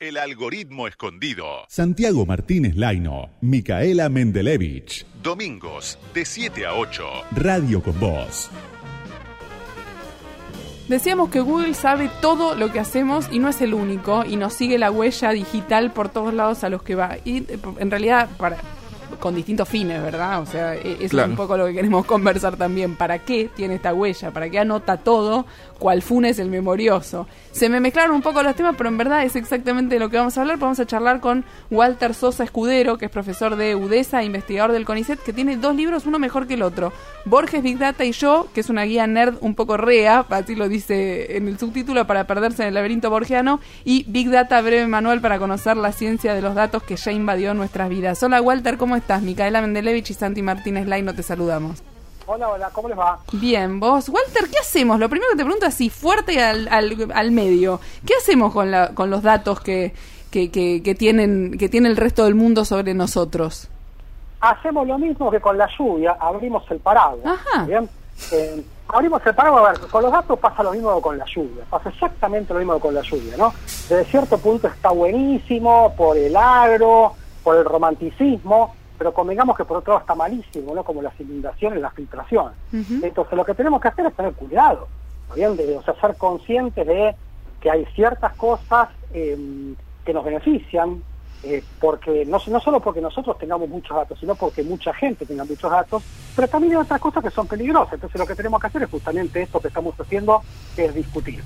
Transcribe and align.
El 0.00 0.16
algoritmo 0.16 0.86
escondido. 0.86 1.64
Santiago 1.66 2.24
Martínez 2.24 2.76
Laino, 2.76 3.30
Micaela 3.40 4.08
Mendelevich. 4.08 5.04
Domingos, 5.24 5.98
de 6.14 6.24
7 6.24 6.66
a 6.66 6.74
8. 6.74 7.04
Radio 7.32 7.82
con 7.82 7.98
Voz. 7.98 8.48
Decíamos 10.86 11.30
que 11.30 11.40
Google 11.40 11.74
sabe 11.74 12.08
todo 12.20 12.54
lo 12.54 12.70
que 12.70 12.78
hacemos 12.78 13.26
y 13.32 13.40
no 13.40 13.48
es 13.48 13.60
el 13.60 13.74
único 13.74 14.24
y 14.24 14.36
nos 14.36 14.52
sigue 14.54 14.78
la 14.78 14.92
huella 14.92 15.30
digital 15.30 15.92
por 15.92 16.10
todos 16.10 16.32
lados 16.32 16.62
a 16.62 16.68
los 16.68 16.84
que 16.84 16.94
va. 16.94 17.16
Y 17.24 17.42
en 17.80 17.90
realidad, 17.90 18.30
para, 18.36 18.58
con 19.20 19.34
distintos 19.34 19.68
fines, 19.68 20.02
¿verdad? 20.02 20.40
O 20.42 20.46
sea, 20.46 20.74
e- 20.74 20.98
eso 21.00 21.08
Claro. 21.10 21.26
es 21.26 21.30
un 21.30 21.36
poco 21.36 21.56
lo 21.56 21.66
que 21.66 21.74
queremos 21.74 22.04
conversar 22.06 22.56
también. 22.56 22.96
¿Para 22.96 23.18
qué 23.20 23.50
tiene 23.54 23.74
esta 23.76 23.94
huella? 23.94 24.30
¿Para 24.30 24.48
qué 24.50 24.58
anota 24.58 24.96
todo? 24.98 25.46
¿Cuál 25.78 26.02
Funes 26.02 26.38
el 26.40 26.48
memorioso? 26.50 27.26
Se 27.52 27.68
me 27.68 27.78
mezclaron 27.80 28.14
un 28.16 28.22
poco 28.22 28.42
los 28.42 28.54
temas, 28.56 28.74
pero 28.76 28.88
en 28.88 28.98
verdad 28.98 29.22
es 29.24 29.36
exactamente 29.36 29.98
lo 29.98 30.08
que 30.10 30.16
vamos 30.16 30.36
a 30.36 30.40
hablar. 30.42 30.58
Vamos 30.58 30.78
a 30.80 30.86
charlar 30.86 31.20
con 31.20 31.44
Walter 31.70 32.14
Sosa 32.14 32.44
Escudero, 32.44 32.98
que 32.98 33.04
es 33.06 33.10
profesor 33.10 33.56
de 33.56 33.74
UDESA, 33.76 34.22
investigador 34.24 34.72
del 34.72 34.84
CONICET, 34.84 35.20
que 35.22 35.32
tiene 35.32 35.56
dos 35.56 35.74
libros, 35.76 36.06
uno 36.06 36.18
mejor 36.18 36.46
que 36.46 36.54
el 36.54 36.62
otro. 36.62 36.92
Borges, 37.24 37.62
Big 37.62 37.78
Data 37.78 38.04
y 38.04 38.12
yo, 38.12 38.48
que 38.52 38.60
es 38.60 38.70
una 38.70 38.82
guía 38.84 39.06
nerd 39.06 39.36
un 39.40 39.54
poco 39.54 39.76
rea, 39.76 40.24
así 40.30 40.54
lo 40.56 40.68
dice 40.68 41.36
en 41.36 41.46
el 41.48 41.58
subtítulo, 41.58 42.06
para 42.06 42.24
perderse 42.26 42.62
en 42.62 42.68
el 42.68 42.74
laberinto 42.74 43.08
borgiano, 43.10 43.60
y 43.84 44.04
Big 44.08 44.30
Data, 44.30 44.60
breve 44.60 44.86
manual 44.86 45.20
para 45.20 45.38
conocer 45.38 45.76
la 45.76 45.92
ciencia 45.92 46.34
de 46.34 46.42
los 46.42 46.54
datos 46.54 46.82
que 46.82 46.96
ya 46.96 47.12
invadió 47.12 47.54
nuestras 47.54 47.88
vidas. 47.88 48.22
Hola 48.22 48.40
Walter, 48.42 48.76
¿cómo 48.78 48.96
estás? 48.98 49.22
Micaela 49.22 49.60
Mendelevich 49.60 50.10
y 50.10 50.14
Santi 50.14 50.42
Martínez 50.42 50.86
Laino 50.86 51.14
te 51.14 51.22
saludamos. 51.22 51.82
Hola, 52.26 52.50
hola, 52.50 52.70
¿cómo 52.72 52.88
les 52.90 52.98
va? 52.98 53.18
Bien, 53.32 53.80
vos, 53.80 54.10
Walter, 54.10 54.50
¿qué 54.50 54.58
hacemos? 54.60 55.00
Lo 55.00 55.08
primero 55.08 55.30
que 55.32 55.38
te 55.38 55.44
pregunto 55.44 55.64
así, 55.64 55.88
fuerte 55.88 56.42
al, 56.42 56.68
al, 56.68 57.10
al 57.14 57.30
medio. 57.30 57.80
¿Qué 58.04 58.14
hacemos 58.14 58.52
con, 58.52 58.70
la, 58.70 58.88
con 58.94 59.08
los 59.08 59.22
datos 59.22 59.60
que, 59.60 59.94
que, 60.30 60.50
que, 60.50 60.82
que 60.82 60.94
tienen, 60.94 61.56
que 61.56 61.70
tiene 61.70 61.88
el 61.88 61.96
resto 61.96 62.24
del 62.24 62.34
mundo 62.34 62.66
sobre 62.66 62.92
nosotros? 62.92 63.68
Hacemos 64.40 64.86
lo 64.86 64.98
mismo 64.98 65.30
que 65.30 65.40
con 65.40 65.56
la 65.56 65.68
lluvia, 65.78 66.18
abrimos 66.20 66.70
el 66.70 66.78
paraguas. 66.80 67.24
Ajá. 67.24 67.64
¿bien? 67.64 67.88
Eh, 68.32 68.62
abrimos 68.88 69.24
el 69.24 69.34
paraguas, 69.34 69.64
a 69.64 69.80
ver, 69.80 69.90
con 69.90 70.02
los 70.02 70.12
datos 70.12 70.38
pasa 70.38 70.62
lo 70.62 70.72
mismo 70.72 70.94
que 70.96 71.02
con 71.02 71.16
la 71.16 71.24
lluvia, 71.24 71.64
pasa 71.70 71.88
exactamente 71.88 72.52
lo 72.52 72.58
mismo 72.58 72.74
que 72.74 72.80
con 72.80 72.94
la 72.94 73.02
lluvia, 73.02 73.36
¿no? 73.38 73.54
Desde 73.88 74.04
cierto 74.04 74.38
punto 74.38 74.68
está 74.68 74.90
buenísimo 74.90 75.94
por 75.96 76.16
el 76.16 76.36
agro, 76.36 77.14
por 77.42 77.56
el 77.56 77.64
romanticismo, 77.64 78.74
pero 78.98 79.14
convengamos 79.14 79.56
que 79.56 79.64
por 79.64 79.78
otro 79.78 79.92
lado 79.92 80.00
está 80.00 80.14
malísimo, 80.14 80.74
¿no? 80.74 80.82
Como 80.82 81.00
las 81.00 81.18
inundaciones, 81.20 81.80
las 81.80 81.94
filtraciones. 81.94 82.58
Ujú. 82.72 83.00
Entonces 83.02 83.36
lo 83.36 83.44
que 83.44 83.54
tenemos 83.54 83.80
que 83.80 83.88
hacer 83.88 84.06
es 84.06 84.14
tener 84.14 84.32
cuidado, 84.34 84.88
¿está 85.22 85.34
bien? 85.36 85.56
De, 85.56 85.76
o 85.76 85.82
sea, 85.82 85.94
ser 86.00 86.16
conscientes 86.16 86.86
de 86.86 87.14
que 87.60 87.70
hay 87.70 87.86
ciertas 87.94 88.34
cosas 88.34 88.88
eh, 89.14 89.74
que 90.04 90.12
nos 90.12 90.24
benefician, 90.24 91.02
eh, 91.44 91.62
porque 91.80 92.24
no, 92.26 92.38
no 92.48 92.60
solo 92.60 92.80
porque 92.80 93.00
nosotros 93.00 93.38
tengamos 93.38 93.68
muchos 93.68 93.96
datos, 93.96 94.18
sino 94.18 94.34
porque 94.34 94.64
mucha 94.64 94.92
gente 94.92 95.24
tenga 95.24 95.44
muchos 95.44 95.70
datos, 95.70 96.02
pero 96.34 96.48
también 96.48 96.72
hay 96.72 96.82
otras 96.82 97.00
cosas 97.00 97.22
que 97.22 97.30
son 97.30 97.46
peligrosas. 97.46 97.94
Entonces 97.94 98.18
lo 98.18 98.26
que 98.26 98.34
tenemos 98.34 98.60
que 98.60 98.66
hacer 98.66 98.82
es 98.82 98.90
justamente 98.90 99.42
esto 99.42 99.60
que 99.60 99.68
estamos 99.68 99.94
haciendo, 100.00 100.42
que 100.74 100.86
es 100.86 100.94
discutir. 100.94 101.42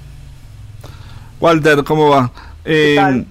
Walter, 1.41 1.85
¿cómo 1.85 2.09
va? 2.09 2.31
Eh, 2.65 2.95
tal? 2.97 3.27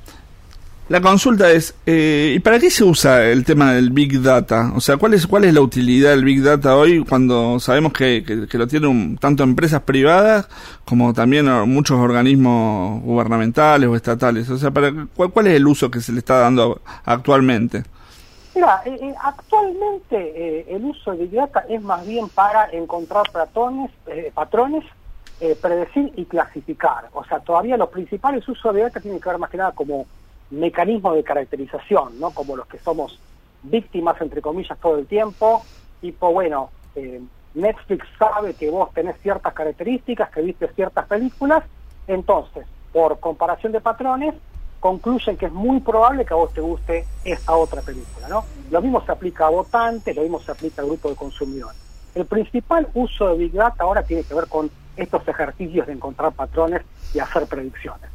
La 0.91 0.99
consulta 1.01 1.49
es, 1.49 1.73
eh, 1.85 2.33
¿y 2.35 2.39
para 2.39 2.59
qué 2.59 2.69
se 2.69 2.83
usa 2.83 3.23
el 3.25 3.45
tema 3.45 3.73
del 3.73 3.91
Big 3.91 4.21
Data? 4.21 4.73
O 4.75 4.81
sea, 4.81 4.97
¿cuál 4.97 5.13
es, 5.13 5.25
cuál 5.25 5.45
es 5.45 5.53
la 5.53 5.61
utilidad 5.61 6.09
del 6.11 6.25
Big 6.25 6.43
Data 6.43 6.75
hoy 6.75 7.03
cuando 7.05 7.59
sabemos 7.61 7.93
que, 7.93 8.23
que- 8.25 8.45
que 8.45 8.57
lo 8.57 8.67
tienen 8.67 9.17
tanto 9.17 9.41
empresas 9.43 9.81
privadas 9.83 10.49
como 10.85 11.13
también 11.13 11.45
muchos 11.69 11.97
organismos 11.97 13.01
gubernamentales 13.03 13.87
o 13.89 13.95
estatales? 13.95 14.49
O 14.49 14.57
sea, 14.57 14.71
para, 14.71 14.91
¿cuál, 15.15 15.31
¿cuál 15.31 15.47
es 15.47 15.55
el 15.55 15.65
uso 15.65 15.89
que 15.89 16.01
se 16.01 16.11
le 16.11 16.19
está 16.19 16.39
dando 16.39 16.81
actualmente? 17.05 17.83
Mira, 18.53 18.81
eh, 18.85 18.97
eh, 19.01 19.13
actualmente 19.23 20.17
eh, 20.35 20.65
el 20.75 20.83
uso 20.83 21.11
de 21.11 21.19
Big 21.19 21.31
Data 21.31 21.63
es 21.69 21.81
más 21.81 22.05
bien 22.05 22.27
para 22.27 22.69
encontrar 22.73 23.23
patrones, 23.31 23.91
eh, 24.07 24.29
patrones 24.33 24.83
eh, 25.39 25.55
predecir 25.61 26.11
y 26.17 26.25
clasificar. 26.25 27.05
O 27.13 27.23
sea, 27.23 27.39
todavía 27.39 27.77
los 27.77 27.87
principales 27.89 28.45
usos 28.47 28.73
de 28.73 28.81
Big 28.81 28.89
Data 28.89 28.99
tienen 28.99 29.21
que 29.21 29.29
ver 29.29 29.37
más 29.37 29.49
que 29.49 29.57
nada 29.57 29.71
como 29.71 30.05
mecanismos 30.51 31.15
de 31.15 31.23
caracterización, 31.23 32.19
¿no? 32.19 32.31
Como 32.31 32.55
los 32.55 32.67
que 32.67 32.77
somos 32.79 33.19
víctimas, 33.63 34.19
entre 34.21 34.41
comillas, 34.41 34.77
todo 34.79 34.97
el 34.97 35.07
tiempo. 35.07 35.63
Tipo, 35.99 36.31
bueno, 36.31 36.69
eh, 36.95 37.21
Netflix 37.53 38.05
sabe 38.17 38.53
que 38.53 38.69
vos 38.69 38.93
tenés 38.93 39.17
ciertas 39.21 39.53
características, 39.53 40.29
que 40.29 40.41
viste 40.41 40.67
ciertas 40.69 41.07
películas, 41.07 41.63
entonces, 42.07 42.65
por 42.91 43.19
comparación 43.19 43.71
de 43.71 43.81
patrones, 43.81 44.35
concluyen 44.79 45.37
que 45.37 45.45
es 45.45 45.51
muy 45.51 45.79
probable 45.79 46.25
que 46.25 46.33
a 46.33 46.37
vos 46.37 46.53
te 46.53 46.61
guste 46.61 47.05
esta 47.23 47.55
otra 47.55 47.81
película, 47.81 48.27
¿no? 48.27 48.43
Lo 48.71 48.81
mismo 48.81 49.03
se 49.05 49.11
aplica 49.11 49.47
a 49.47 49.49
votantes, 49.49 50.15
lo 50.15 50.23
mismo 50.23 50.39
se 50.39 50.51
aplica 50.51 50.81
al 50.81 50.87
grupo 50.87 51.09
de 51.09 51.15
consumidores. 51.15 51.79
El 52.15 52.25
principal 52.25 52.87
uso 52.93 53.29
de 53.29 53.37
Big 53.37 53.53
Data 53.53 53.83
ahora 53.83 54.03
tiene 54.03 54.23
que 54.23 54.33
ver 54.33 54.47
con 54.47 54.69
estos 54.97 55.25
ejercicios 55.27 55.87
de 55.87 55.93
encontrar 55.93 56.33
patrones 56.33 56.81
y 57.13 57.19
hacer 57.19 57.45
predicciones. 57.45 58.09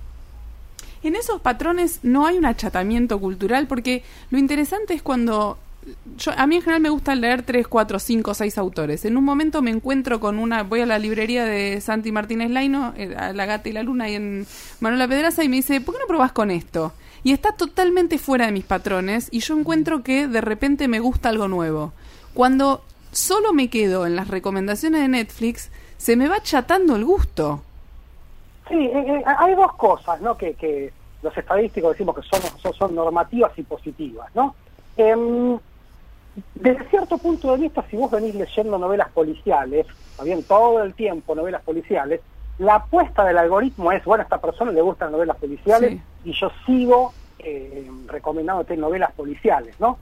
En 1.07 1.15
esos 1.15 1.41
patrones 1.41 2.01
no 2.03 2.27
hay 2.27 2.37
un 2.37 2.47
achatamiento 2.47 3.21
cultural 3.21 3.69
porque 3.69 4.03
lo 4.31 4.39
interesante 4.39 4.93
es 4.93 5.03
cuando... 5.03 5.57
Yo, 6.19 6.33
a 6.37 6.49
mí 6.49 6.57
en 6.57 6.63
general 6.63 6.83
me 6.83 6.91
gusta 6.91 7.15
leer 7.15 7.45
3, 7.45 7.69
4, 7.69 8.01
5, 8.01 8.35
6 8.35 8.59
autores. 8.59 9.05
En 9.05 9.17
un 9.17 9.23
momento 9.23 9.63
me 9.63 9.71
encuentro 9.71 10.19
con 10.19 10.41
una... 10.41 10.65
Voy 10.65 10.81
a 10.81 10.87
la 10.87 10.99
librería 10.99 11.45
de 11.45 11.81
Santi 11.81 12.11
Martínez 12.11 12.51
Laino, 12.51 12.93
eh, 12.97 13.15
a 13.17 13.33
La 13.33 13.47
Gata 13.47 13.69
y 13.69 13.73
la 13.73 13.85
Luna, 13.85 14.11
y 14.11 14.17
en 14.17 14.49
Manuela 14.81 15.07
Pedraza, 15.07 15.45
y 15.45 15.49
me 15.49 15.55
dice, 15.55 15.81
¿por 15.81 15.95
qué 15.95 16.01
no 16.01 16.09
probás 16.09 16.33
con 16.33 16.51
esto? 16.51 16.93
Y 17.23 17.31
está 17.31 17.53
totalmente 17.53 18.19
fuera 18.19 18.47
de 18.47 18.53
mis 18.53 18.65
patrones 18.65 19.29
y 19.31 19.39
yo 19.39 19.57
encuentro 19.57 20.03
que 20.03 20.27
de 20.27 20.41
repente 20.41 20.89
me 20.89 20.99
gusta 20.99 21.29
algo 21.29 21.47
nuevo. 21.47 21.93
Cuando 22.35 22.83
solo 23.13 23.53
me 23.53 23.71
quedo 23.71 24.07
en 24.07 24.17
las 24.17 24.27
recomendaciones 24.27 25.03
de 25.03 25.09
Netflix, 25.09 25.71
se 25.99 26.17
me 26.17 26.27
va 26.27 26.43
chatando 26.43 26.97
el 26.97 27.05
gusto. 27.05 27.63
Sí, 28.69 28.75
eh, 28.75 29.05
eh, 29.07 29.23
hay 29.39 29.55
dos 29.55 29.73
cosas, 29.75 30.21
¿no? 30.21 30.37
Que, 30.37 30.55
que 30.55 30.93
los 31.23 31.37
estadísticos 31.37 31.93
decimos 31.93 32.15
que 32.17 32.23
son, 32.23 32.41
son, 32.61 32.73
son 32.75 32.95
normativas 32.95 33.53
y 33.59 33.63
positivas, 33.63 34.29
¿no? 34.35 34.55
Em, 34.97 35.59
desde 36.55 36.85
cierto 36.91 37.19
punto 37.19 37.53
de 37.53 37.63
vista, 37.63 37.85
si 37.91 37.97
vos 37.97 38.11
venís 38.11 38.35
leyendo 38.35 38.79
novelas 38.79 39.09
policiales, 39.11 39.87
bien, 40.23 40.43
todo 40.43 40.83
el 40.83 40.95
tiempo 40.95 41.35
novelas 41.35 41.63
policiales, 41.63 42.21
la 42.59 42.77
apuesta 42.77 43.25
del 43.25 43.39
algoritmo 43.39 43.93
es, 43.93 44.05
bueno, 44.05 44.23
a 44.23 44.25
esta 44.25 44.39
persona 44.39 44.73
le 44.73 44.81
gustan 44.83 45.07
las 45.07 45.13
novelas 45.13 45.37
policiales 45.37 45.93
Sí. 45.93 46.01
y 46.25 46.33
yo 46.33 46.51
sigo 46.65 47.13
eh, 47.39 47.89
recomendándote 48.07 48.77
novelas 48.77 49.13
policiales, 49.13 49.79
¿no? 49.79 49.99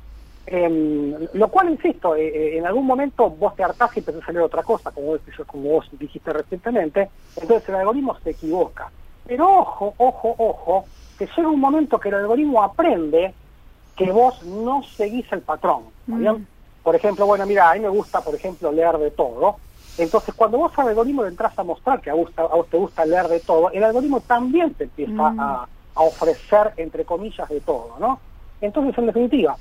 Em, 0.46 1.14
lo 1.32 1.48
cual, 1.48 1.70
insisto, 1.70 2.14
eh, 2.14 2.26
eh, 2.28 2.58
en 2.58 2.66
algún 2.66 2.86
momento 2.86 3.30
vos 3.30 3.56
te 3.56 3.64
hartás 3.64 3.96
y 3.96 4.00
empezás 4.00 4.28
a 4.28 4.32
leer 4.32 4.44
otra 4.44 4.62
cosa, 4.62 4.90
como 4.90 5.16
como 5.46 5.68
vos 5.70 5.88
dijiste 5.92 6.32
recientemente, 6.32 7.08
entonces 7.36 7.68
el 7.68 7.74
algoritmo 7.76 8.16
se 8.22 8.30
equivoca. 8.30 8.90
Pero 9.26 9.48
ojo, 9.60 9.94
ojo, 9.96 10.34
ojo, 10.38 10.84
que 11.16 11.28
llega 11.36 11.48
un 11.48 11.60
momento 11.60 11.98
que 11.98 12.08
el 12.08 12.16
algoritmo 12.16 12.62
aprende 12.62 13.34
que 13.96 14.10
vos 14.10 14.42
no 14.42 14.82
seguís 14.96 15.26
el 15.32 15.42
patrón. 15.42 15.92
Mm. 16.06 16.36
Por 16.82 16.96
ejemplo, 16.96 17.26
bueno, 17.26 17.46
mira, 17.46 17.70
a 17.70 17.74
mí 17.74 17.80
me 17.80 17.88
gusta, 17.88 18.22
por 18.22 18.34
ejemplo, 18.34 18.70
leer 18.72 18.98
de 18.98 19.10
todo. 19.12 19.60
Entonces, 19.96 20.34
cuando 20.34 20.58
vos 20.58 20.72
al 20.76 20.88
algoritmo 20.88 21.22
le 21.22 21.28
entras 21.28 21.56
a 21.58 21.62
mostrar 21.62 22.00
que 22.00 22.10
a, 22.10 22.14
gusta- 22.14 22.42
a 22.42 22.56
vos 22.56 22.68
te 22.68 22.76
gusta 22.76 23.06
leer 23.06 23.28
de 23.28 23.40
todo, 23.40 23.70
el 23.70 23.84
algoritmo 23.84 24.20
también 24.22 24.74
te 24.74 24.84
empieza 24.84 25.12
Mm. 25.30 25.40
a, 25.40 25.68
a 25.94 26.02
ofrecer, 26.02 26.74
entre 26.76 27.04
comillas, 27.04 27.48
de 27.48 27.60
todo, 27.60 27.96
¿no? 27.98 28.20
Entonces, 28.60 28.98
en 28.98 29.06
definitiva, 29.06 29.56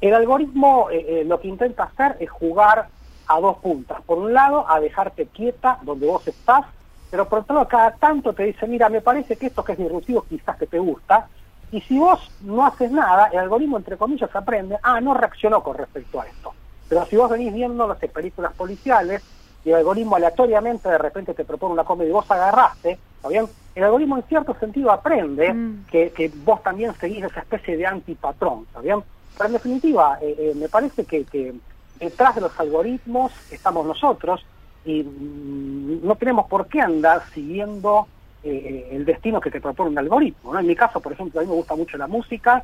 el 0.00 0.14
algoritmo 0.14 0.88
eh, 0.90 1.20
eh, 1.20 1.24
lo 1.24 1.40
que 1.40 1.48
intenta 1.48 1.84
hacer 1.84 2.16
es 2.20 2.30
jugar 2.30 2.90
a 3.26 3.40
dos 3.40 3.58
puntas. 3.58 4.02
Por 4.04 4.18
un 4.18 4.32
lado, 4.32 4.64
a 4.68 4.78
dejarte 4.78 5.28
quieta 5.28 5.78
donde 5.82 6.06
vos 6.06 6.22
estás, 6.28 6.64
pero 7.10 7.28
por 7.28 7.40
otro 7.40 7.54
lado, 7.54 7.68
cada 7.68 7.92
tanto 7.92 8.32
te 8.32 8.44
dice, 8.44 8.66
mira, 8.66 8.88
me 8.88 9.00
parece 9.00 9.36
que 9.36 9.46
esto 9.46 9.64
que 9.64 9.72
es 9.72 9.78
disruptivo 9.78 10.22
quizás 10.22 10.56
que 10.56 10.66
te 10.66 10.78
gusta, 10.78 11.28
y 11.70 11.80
si 11.82 11.98
vos 11.98 12.20
no 12.40 12.64
haces 12.64 12.90
nada, 12.90 13.28
el 13.32 13.38
algoritmo, 13.38 13.76
entre 13.76 13.96
comillas, 13.96 14.30
aprende, 14.34 14.78
ah, 14.82 15.00
no 15.00 15.14
reaccionó 15.14 15.62
con 15.62 15.76
respecto 15.76 16.20
a 16.20 16.26
esto. 16.26 16.54
Pero 16.88 17.06
si 17.06 17.16
vos 17.16 17.30
venís 17.30 17.52
viendo, 17.52 17.92
sé, 17.96 18.08
películas 18.08 18.54
policiales, 18.54 19.22
y 19.64 19.70
el 19.70 19.76
algoritmo 19.76 20.14
aleatoriamente 20.14 20.88
de 20.88 20.98
repente 20.98 21.34
te 21.34 21.44
propone 21.44 21.72
una 21.72 21.84
comedia 21.84 22.10
y 22.10 22.12
vos 22.12 22.30
agarraste, 22.30 23.00
¿está 23.16 23.28
bien? 23.28 23.50
El 23.74 23.82
algoritmo 23.84 24.16
en 24.16 24.22
cierto 24.24 24.54
sentido 24.60 24.92
aprende 24.92 25.52
Mm. 25.52 25.86
que, 25.90 26.12
que 26.12 26.28
vos 26.34 26.62
también 26.62 26.94
seguís 27.00 27.24
esa 27.24 27.40
especie 27.40 27.76
de 27.76 27.86
antipatrón, 27.86 28.64
¿está 28.68 28.80
bien? 28.80 29.02
Pero 29.36 29.48
en 29.48 29.52
definitiva, 29.54 30.18
eh, 30.20 30.36
eh, 30.38 30.52
me 30.54 30.68
parece 30.68 31.04
que, 31.04 31.24
que 31.24 31.54
detrás 31.96 32.36
de 32.36 32.42
los 32.42 32.58
algoritmos 32.60 33.32
estamos 33.50 33.84
nosotros 33.86 34.46
y 34.86 35.02
mm, 35.02 36.06
no 36.06 36.14
tenemos 36.14 36.46
por 36.48 36.68
qué 36.68 36.80
andar 36.80 37.22
siguiendo 37.34 38.06
eh, 38.42 38.88
el 38.92 39.04
destino 39.04 39.40
que 39.40 39.50
te 39.50 39.60
propone 39.60 39.90
un 39.90 39.98
algoritmo. 39.98 40.54
¿no? 40.54 40.60
En 40.60 40.66
mi 40.66 40.76
caso, 40.76 41.00
por 41.00 41.12
ejemplo, 41.12 41.40
a 41.40 41.42
mí 41.42 41.48
me 41.48 41.56
gusta 41.56 41.74
mucho 41.74 41.98
la 41.98 42.06
música 42.06 42.62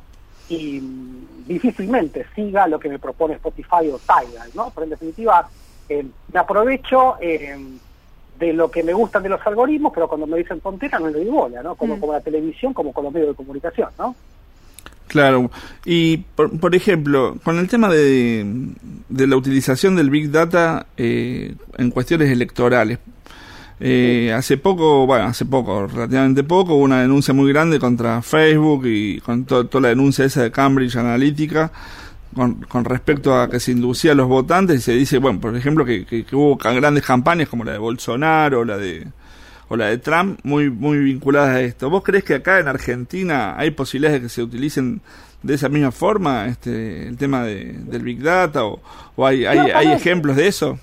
y 0.49 0.79
mm, 0.79 1.47
difícilmente 1.47 2.25
siga 2.33 2.65
lo 2.67 2.79
que 2.79 2.89
me 2.89 2.97
propone 2.97 3.35
Spotify 3.35 3.89
o 3.91 3.99
Tidal, 3.99 4.49
¿no? 4.55 4.71
Pero 4.73 4.85
en 4.85 4.89
definitiva, 4.91 5.47
eh, 5.89 6.05
me 6.31 6.39
aprovecho 6.39 7.15
eh, 7.19 7.57
de 8.39 8.53
lo 8.53 8.71
que 8.71 8.83
me 8.83 8.93
gustan 8.93 9.23
de 9.23 9.29
los 9.29 9.45
algoritmos, 9.45 9.91
pero 9.93 10.07
cuando 10.07 10.25
me 10.25 10.37
dicen 10.37 10.61
tonteras 10.61 11.01
no 11.01 11.07
le 11.07 11.19
doy 11.19 11.25
bola, 11.29 11.61
¿no? 11.61 11.75
Como, 11.75 11.97
Mm. 11.97 11.99
como 11.99 12.13
la 12.13 12.21
televisión, 12.21 12.73
como 12.73 12.93
con 12.93 13.03
los 13.03 13.13
medios 13.13 13.29
de 13.29 13.35
comunicación, 13.35 13.89
¿no? 13.99 14.15
Claro, 15.07 15.51
y 15.85 16.17
por, 16.17 16.57
por 16.59 16.73
ejemplo, 16.73 17.35
con 17.43 17.59
el 17.59 17.67
tema 17.67 17.89
de, 17.89 18.45
de 19.15 19.27
la 19.27 19.35
utilización 19.37 19.95
del 19.95 20.09
Big 20.09 20.31
Data 20.31 20.87
eh, 20.97 21.55
en 21.77 21.91
cuestiones 21.91 22.29
electorales, 22.31 22.99
eh, 23.79 24.33
hace 24.35 24.57
poco, 24.57 25.05
bueno, 25.05 25.25
hace 25.25 25.45
poco, 25.45 25.87
relativamente 25.87 26.43
poco, 26.43 26.75
hubo 26.75 26.83
una 26.83 27.01
denuncia 27.01 27.33
muy 27.33 27.51
grande 27.51 27.79
contra 27.79 28.21
Facebook 28.21 28.85
y 28.85 29.19
con 29.19 29.45
to- 29.45 29.65
toda 29.67 29.81
la 29.83 29.87
denuncia 29.89 30.25
esa 30.25 30.41
de 30.43 30.51
Cambridge 30.51 30.95
Analytica 30.95 31.71
con, 32.33 32.55
con 32.63 32.85
respecto 32.85 33.39
a 33.39 33.49
que 33.49 33.59
se 33.59 33.71
inducía 33.71 34.13
a 34.13 34.15
los 34.15 34.27
votantes 34.27 34.79
y 34.79 34.81
se 34.81 34.93
dice, 34.93 35.17
bueno, 35.17 35.39
por 35.39 35.55
ejemplo, 35.55 35.85
que, 35.85 36.05
que- 36.05 36.23
que 36.23 36.35
hubo 36.35 36.55
grandes 36.55 37.03
campañas 37.03 37.49
como 37.49 37.63
la 37.63 37.73
de 37.73 37.77
Bolsonaro, 37.79 38.63
la 38.65 38.77
de 38.77 39.07
o 39.69 39.75
la 39.77 39.87
de 39.87 39.97
Trump 39.97 40.39
muy 40.43 40.69
muy 40.69 40.97
vinculadas 40.99 41.55
a 41.55 41.61
esto. 41.61 41.89
¿Vos 41.89 42.03
crees 42.03 42.23
que 42.23 42.35
acá 42.35 42.59
en 42.59 42.67
Argentina 42.67 43.55
hay 43.57 43.71
posibilidades 43.71 44.21
de 44.21 44.27
que 44.27 44.29
se 44.29 44.43
utilicen 44.43 45.01
de 45.43 45.53
esa 45.53 45.69
misma 45.69 45.91
forma 45.91 46.47
este 46.47 47.07
el 47.07 47.17
tema 47.17 47.43
de, 47.43 47.73
del 47.73 48.01
Big 48.01 48.21
Data 48.21 48.65
o, 48.65 48.79
o 49.15 49.25
hay, 49.25 49.45
hay, 49.45 49.71
hay 49.71 49.91
ejemplos 49.91 50.35
de 50.35 50.47
eso? 50.47 50.79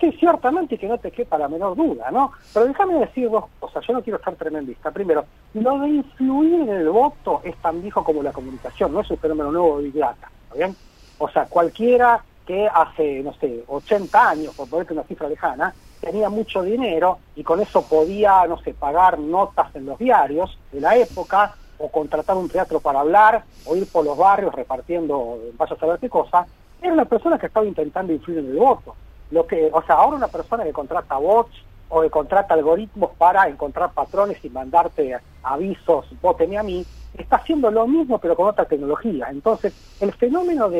Sí, 0.00 0.12
ciertamente 0.12 0.78
que 0.78 0.86
no 0.86 0.96
te 0.98 1.10
quepa 1.10 1.36
la 1.38 1.48
menor 1.48 1.76
duda, 1.76 2.10
¿no? 2.12 2.30
Pero 2.54 2.66
déjame 2.66 2.94
decir 2.94 3.28
dos 3.28 3.46
cosas, 3.58 3.84
yo 3.84 3.94
no 3.94 4.02
quiero 4.02 4.20
ser 4.22 4.36
tremendista. 4.36 4.92
Primero, 4.92 5.24
lo 5.54 5.80
de 5.80 5.88
influir 5.88 6.60
en 6.60 6.68
el 6.68 6.88
voto 6.88 7.40
es 7.42 7.56
tan 7.56 7.82
viejo 7.82 8.04
como 8.04 8.22
la 8.22 8.32
comunicación, 8.32 8.92
no 8.92 9.00
es 9.00 9.10
un 9.10 9.18
fenómeno 9.18 9.50
nuevo 9.50 9.78
de 9.78 9.84
Big 9.84 9.94
Data, 9.94 10.30
¿está 10.44 10.54
bien? 10.54 10.76
O 11.18 11.28
sea, 11.28 11.46
cualquiera 11.46 12.22
que 12.46 12.68
hace, 12.72 13.22
no 13.24 13.34
sé, 13.34 13.64
80 13.66 14.30
años, 14.30 14.54
por 14.54 14.70
ponerte 14.70 14.92
una 14.92 15.02
cifra 15.02 15.28
lejana, 15.28 15.74
tenía 16.00 16.28
mucho 16.28 16.62
dinero 16.62 17.18
y 17.34 17.42
con 17.42 17.60
eso 17.60 17.82
podía, 17.82 18.46
no 18.46 18.58
sé, 18.58 18.74
pagar 18.74 19.18
notas 19.18 19.74
en 19.74 19.86
los 19.86 19.98
diarios 19.98 20.56
de 20.70 20.80
la 20.80 20.96
época 20.96 21.56
o 21.78 21.88
contratar 21.90 22.36
un 22.36 22.48
teatro 22.48 22.80
para 22.80 23.00
hablar 23.00 23.44
o 23.64 23.76
ir 23.76 23.86
por 23.86 24.04
los 24.04 24.16
barrios 24.16 24.54
repartiendo, 24.54 25.38
vaya 25.56 25.74
a 25.74 25.78
saber 25.78 25.98
qué 26.00 26.08
cosa, 26.08 26.46
era 26.80 26.92
una 26.92 27.04
persona 27.04 27.38
que 27.38 27.46
estaba 27.46 27.66
intentando 27.66 28.12
influir 28.12 28.38
en 28.40 28.50
el 28.50 28.56
voto. 28.58 28.94
Lo 29.30 29.46
que, 29.46 29.68
o 29.72 29.82
sea, 29.82 29.96
ahora 29.96 30.16
una 30.16 30.28
persona 30.28 30.64
que 30.64 30.72
contrata 30.72 31.16
bots 31.18 31.54
o 31.88 32.02
que 32.02 32.10
contrata 32.10 32.54
algoritmos 32.54 33.10
para 33.16 33.48
encontrar 33.48 33.92
patrones 33.92 34.38
y 34.44 34.48
mandarte 34.50 35.16
avisos, 35.42 36.06
voteme 36.20 36.58
a 36.58 36.62
mí, 36.62 36.84
está 37.14 37.36
haciendo 37.36 37.70
lo 37.70 37.86
mismo 37.86 38.18
pero 38.18 38.36
con 38.36 38.48
otra 38.48 38.64
tecnología. 38.64 39.28
Entonces, 39.30 39.72
el 40.00 40.12
fenómeno 40.14 40.68
de, 40.70 40.78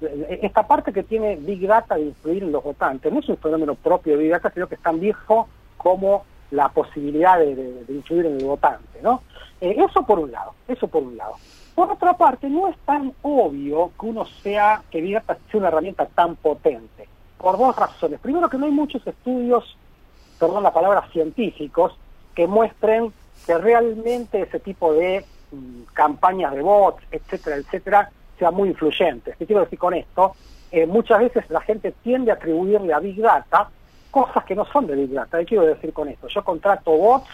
de- 0.00 0.08
de- 0.08 0.38
esta 0.42 0.66
parte 0.66 0.92
que 0.92 1.02
tiene 1.02 1.36
Big 1.36 1.66
Data 1.66 1.94
de 1.96 2.02
influir 2.06 2.42
en 2.44 2.52
los 2.52 2.62
votantes 2.64 3.12
no 3.12 3.20
es 3.20 3.28
un 3.28 3.36
fenómeno 3.36 3.74
propio 3.74 4.16
de 4.16 4.22
Big 4.22 4.32
Data, 4.32 4.50
sino 4.52 4.66
que 4.66 4.76
es 4.76 4.82
tan 4.82 4.98
viejo 4.98 5.48
como 5.76 6.24
la 6.50 6.68
posibilidad 6.68 7.38
de, 7.38 7.54
de- 7.54 7.92
influir 7.94 8.26
en 8.26 8.38
el 8.38 8.44
votante, 8.44 9.00
¿no? 9.02 9.22
Eh, 9.60 9.76
eso 9.78 10.02
por 10.04 10.18
un 10.18 10.32
lado, 10.32 10.54
eso 10.68 10.88
por 10.88 11.02
un 11.02 11.16
lado. 11.16 11.34
Por 11.74 11.90
otra 11.90 12.14
parte, 12.14 12.48
no 12.48 12.68
es 12.68 12.76
tan 12.84 13.12
obvio 13.22 13.90
que 13.98 14.06
uno 14.06 14.24
sea, 14.42 14.82
que 14.90 15.00
Big 15.00 15.14
Data 15.14 15.38
sea 15.50 15.58
una 15.58 15.68
herramienta 15.68 16.06
tan 16.06 16.36
potente, 16.36 17.08
por 17.38 17.56
dos 17.56 17.76
razones. 17.76 18.20
Primero 18.20 18.48
que 18.50 18.58
no 18.58 18.66
hay 18.66 18.72
muchos 18.72 19.06
estudios, 19.06 19.76
perdón 20.38 20.62
la 20.62 20.72
palabra, 20.72 21.06
científicos, 21.12 21.96
que 22.34 22.46
muestren 22.46 23.12
que 23.46 23.56
realmente 23.56 24.42
ese 24.42 24.60
tipo 24.60 24.92
de 24.92 25.24
mm, 25.52 25.82
campañas 25.94 26.52
de 26.54 26.60
bots, 26.62 27.02
etcétera, 27.10 27.56
etcétera, 27.56 28.10
sea 28.38 28.50
muy 28.50 28.68
influyentes. 28.70 29.36
¿Qué 29.36 29.46
quiero 29.46 29.62
decir 29.62 29.78
con 29.78 29.94
esto? 29.94 30.34
Eh, 30.72 30.86
muchas 30.86 31.18
veces 31.20 31.48
la 31.50 31.60
gente 31.60 31.92
tiende 32.02 32.30
a 32.30 32.34
atribuirle 32.34 32.92
a 32.92 32.98
Big 32.98 33.20
Data 33.20 33.70
cosas 34.10 34.44
que 34.44 34.54
no 34.54 34.64
son 34.66 34.86
de 34.86 34.96
Big 34.96 35.12
Data. 35.12 35.38
¿Qué 35.38 35.46
quiero 35.46 35.64
decir 35.64 35.92
con 35.92 36.08
esto? 36.08 36.28
Yo 36.28 36.44
contrato 36.44 36.92
bots 36.92 37.30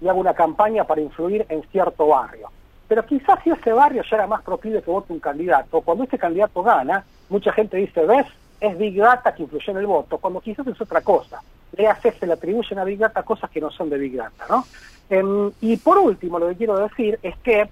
y 0.00 0.08
hago 0.08 0.20
una 0.20 0.34
campaña 0.34 0.84
para 0.84 1.00
influir 1.00 1.46
en 1.48 1.62
cierto 1.70 2.08
barrio. 2.08 2.50
Pero 2.86 3.04
quizás 3.04 3.38
si 3.42 3.50
ese 3.50 3.72
barrio 3.72 4.02
ya 4.08 4.16
era 4.16 4.26
más 4.26 4.42
proclive 4.42 4.82
que 4.82 4.90
vote 4.90 5.12
un 5.12 5.20
candidato, 5.20 5.80
cuando 5.82 6.04
este 6.04 6.18
candidato 6.18 6.62
gana, 6.62 7.04
mucha 7.28 7.52
gente 7.52 7.76
dice, 7.76 8.04
¿ves? 8.06 8.26
Es 8.60 8.76
Big 8.78 8.96
Data 8.96 9.34
que 9.34 9.42
influyó 9.42 9.72
en 9.72 9.78
el 9.78 9.86
voto, 9.86 10.18
cuando 10.18 10.40
quizás 10.40 10.66
es 10.66 10.80
otra 10.80 11.00
cosa. 11.02 11.42
Le 11.76 11.86
hace, 11.86 12.12
se 12.12 12.26
le 12.26 12.32
atribuyen 12.32 12.78
a 12.78 12.84
Big 12.84 12.98
Data 12.98 13.22
cosas 13.22 13.50
que 13.50 13.60
no 13.60 13.70
son 13.70 13.90
de 13.90 13.98
Big 13.98 14.16
Data, 14.16 14.46
¿no? 14.48 14.64
Em, 15.10 15.52
y 15.60 15.76
por 15.76 15.98
último, 15.98 16.38
lo 16.38 16.48
que 16.48 16.56
quiero 16.56 16.78
decir 16.78 17.18
es 17.22 17.36
que 17.38 17.68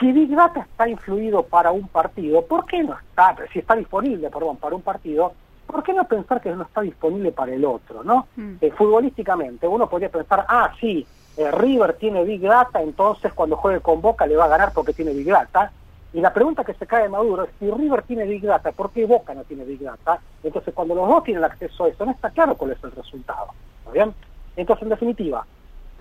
si 0.00 0.12
Big 0.12 0.34
Data 0.34 0.60
está 0.60 0.88
influido 0.88 1.42
para 1.42 1.70
un 1.70 1.86
partido, 1.88 2.42
¿por 2.46 2.66
qué 2.66 2.82
no 2.82 2.98
está, 2.98 3.36
si 3.52 3.58
está 3.58 3.76
disponible, 3.76 4.30
perdón, 4.30 4.56
para 4.56 4.74
un 4.74 4.82
partido, 4.82 5.34
¿por 5.74 5.82
qué 5.82 5.92
no 5.92 6.04
pensar 6.04 6.40
que 6.40 6.54
no 6.54 6.62
está 6.62 6.82
disponible 6.82 7.32
para 7.32 7.52
el 7.52 7.64
otro, 7.64 8.04
no? 8.04 8.28
Mm. 8.36 8.52
Eh, 8.60 8.70
futbolísticamente, 8.70 9.66
uno 9.66 9.88
podría 9.88 10.08
pensar, 10.08 10.46
ah, 10.48 10.70
sí, 10.80 11.04
eh, 11.36 11.50
River 11.50 11.94
tiene 11.94 12.22
Big 12.22 12.42
Data, 12.42 12.80
entonces 12.80 13.32
cuando 13.32 13.56
juegue 13.56 13.80
con 13.80 14.00
Boca 14.00 14.24
le 14.24 14.36
va 14.36 14.44
a 14.44 14.48
ganar 14.48 14.70
porque 14.72 14.92
tiene 14.92 15.12
Big 15.12 15.26
Data. 15.26 15.72
Y 16.12 16.20
la 16.20 16.32
pregunta 16.32 16.62
que 16.62 16.74
se 16.74 16.86
cae 16.86 17.02
de 17.02 17.08
Maduro 17.08 17.42
es, 17.42 17.50
si 17.58 17.68
River 17.68 18.02
tiene 18.02 18.24
Big 18.24 18.42
Data, 18.42 18.70
¿por 18.70 18.92
qué 18.92 19.04
Boca 19.04 19.34
no 19.34 19.42
tiene 19.42 19.64
Big 19.64 19.80
Data? 19.80 20.20
Entonces, 20.44 20.72
cuando 20.72 20.94
los 20.94 21.08
dos 21.08 21.24
tienen 21.24 21.42
acceso 21.42 21.86
a 21.86 21.88
eso, 21.88 22.04
no 22.04 22.12
está 22.12 22.30
claro 22.30 22.54
cuál 22.54 22.70
es 22.70 22.84
el 22.84 22.92
resultado. 22.92 23.48
¿Está 23.80 23.90
bien? 23.90 24.14
Entonces, 24.54 24.84
en 24.84 24.90
definitiva, 24.90 25.44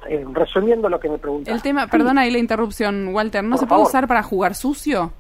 eh, 0.08 0.24
resumiendo 0.34 0.88
lo 0.88 1.00
que 1.00 1.10
me 1.10 1.18
preguntaste. 1.18 1.52
El 1.56 1.64
tema, 1.64 1.88
perdona 1.88 2.22
ahí 2.22 2.30
la 2.30 2.38
interrupción, 2.38 3.08
Walter, 3.08 3.44
¿no 3.44 3.56
Por 3.56 3.60
se 3.62 3.66
puede 3.66 3.80
favor. 3.80 3.88
usar 3.88 4.08
para 4.08 4.22
jugar 4.22 4.54
sucio? 4.54 5.14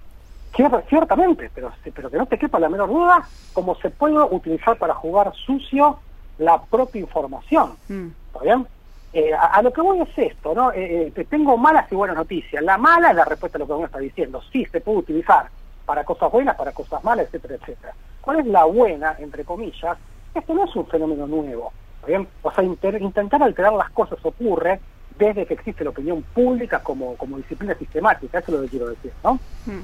Cier- 0.55 0.83
ciertamente, 0.87 1.49
pero, 1.53 1.71
pero 1.93 2.09
que 2.09 2.17
no 2.17 2.25
te 2.25 2.37
quepa 2.37 2.59
la 2.59 2.69
menor 2.69 2.89
duda, 2.89 3.27
como 3.53 3.75
se 3.75 3.89
puede 3.89 4.15
utilizar 4.19 4.77
para 4.77 4.93
jugar 4.93 5.33
sucio 5.45 5.97
la 6.37 6.61
propia 6.61 7.01
información. 7.01 7.73
Mm. 7.89 8.07
¿Está 8.27 8.39
bien? 8.43 8.67
Eh, 9.13 9.33
a, 9.33 9.45
a 9.47 9.61
lo 9.61 9.71
que 9.71 9.81
voy 9.81 10.01
es 10.01 10.09
esto, 10.17 10.53
¿no? 10.55 10.71
Eh, 10.71 11.07
eh, 11.07 11.11
te 11.13 11.25
tengo 11.25 11.55
malas 11.57 11.91
y 11.91 11.95
buenas 11.95 12.15
noticias. 12.17 12.63
La 12.63 12.77
mala 12.77 13.09
es 13.11 13.15
la 13.15 13.25
respuesta 13.25 13.57
a 13.57 13.59
lo 13.59 13.67
que 13.67 13.73
uno 13.73 13.85
está 13.85 13.99
diciendo. 13.99 14.41
Sí, 14.51 14.65
se 14.71 14.81
puede 14.81 14.99
utilizar 14.99 15.49
para 15.85 16.03
cosas 16.03 16.31
buenas, 16.31 16.55
para 16.55 16.71
cosas 16.71 17.03
malas, 17.03 17.25
etcétera, 17.27 17.55
etcétera. 17.55 17.93
¿Cuál 18.21 18.39
es 18.39 18.45
la 18.47 18.63
buena, 18.65 19.15
entre 19.19 19.43
comillas? 19.43 19.97
Esto 20.33 20.53
no 20.53 20.65
es 20.65 20.75
un 20.75 20.87
fenómeno 20.87 21.27
nuevo. 21.27 21.71
¿está 21.95 22.07
bien? 22.07 22.27
O 22.41 22.51
sea, 22.51 22.63
inter- 22.63 23.01
intentar 23.01 23.41
alterar 23.43 23.73
las 23.73 23.91
cosas 23.91 24.17
ocurre 24.23 24.79
desde 25.17 25.45
que 25.45 25.53
existe 25.53 25.83
la 25.83 25.91
opinión 25.91 26.23
pública 26.33 26.79
como, 26.81 27.15
como 27.17 27.37
disciplina 27.37 27.75
sistemática. 27.75 28.39
Eso 28.39 28.51
es 28.51 28.57
lo 28.57 28.63
que 28.63 28.69
quiero 28.69 28.87
decir, 28.89 29.13
¿no? 29.23 29.33
Mm. 29.65 29.81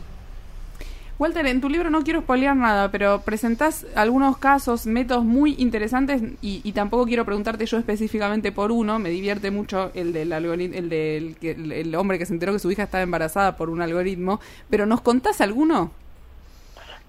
Walter, 1.19 1.45
en 1.47 1.59
tu 1.59 1.67
libro 1.67 1.89
no 1.89 2.01
quiero 2.01 2.21
spoilear 2.21 2.55
nada, 2.55 2.89
pero 2.91 3.19
presentás 3.19 3.85
algunos 3.93 4.37
casos, 4.37 4.85
métodos 4.85 5.25
muy 5.25 5.53
interesantes 5.59 6.21
y, 6.41 6.61
y 6.63 6.71
tampoco 6.71 7.05
quiero 7.05 7.25
preguntarte 7.25 7.65
yo 7.65 7.77
específicamente 7.77 8.53
por 8.53 8.71
uno. 8.71 8.99
Me 8.99 9.09
divierte 9.09 9.51
mucho 9.51 9.91
el 9.95 10.13
del 10.13 10.31
algoritmo, 10.31 10.77
el 10.77 10.87
del 10.89 11.35
que- 11.35 11.51
el, 11.51 11.73
el 11.73 11.93
hombre 11.95 12.17
que 12.17 12.25
se 12.25 12.31
enteró 12.33 12.53
que 12.53 12.59
su 12.59 12.71
hija 12.71 12.83
estaba 12.83 13.01
embarazada 13.03 13.57
por 13.57 13.69
un 13.69 13.81
algoritmo. 13.81 14.39
Pero 14.69 14.85
¿nos 14.85 15.01
contás 15.01 15.41
alguno? 15.41 15.91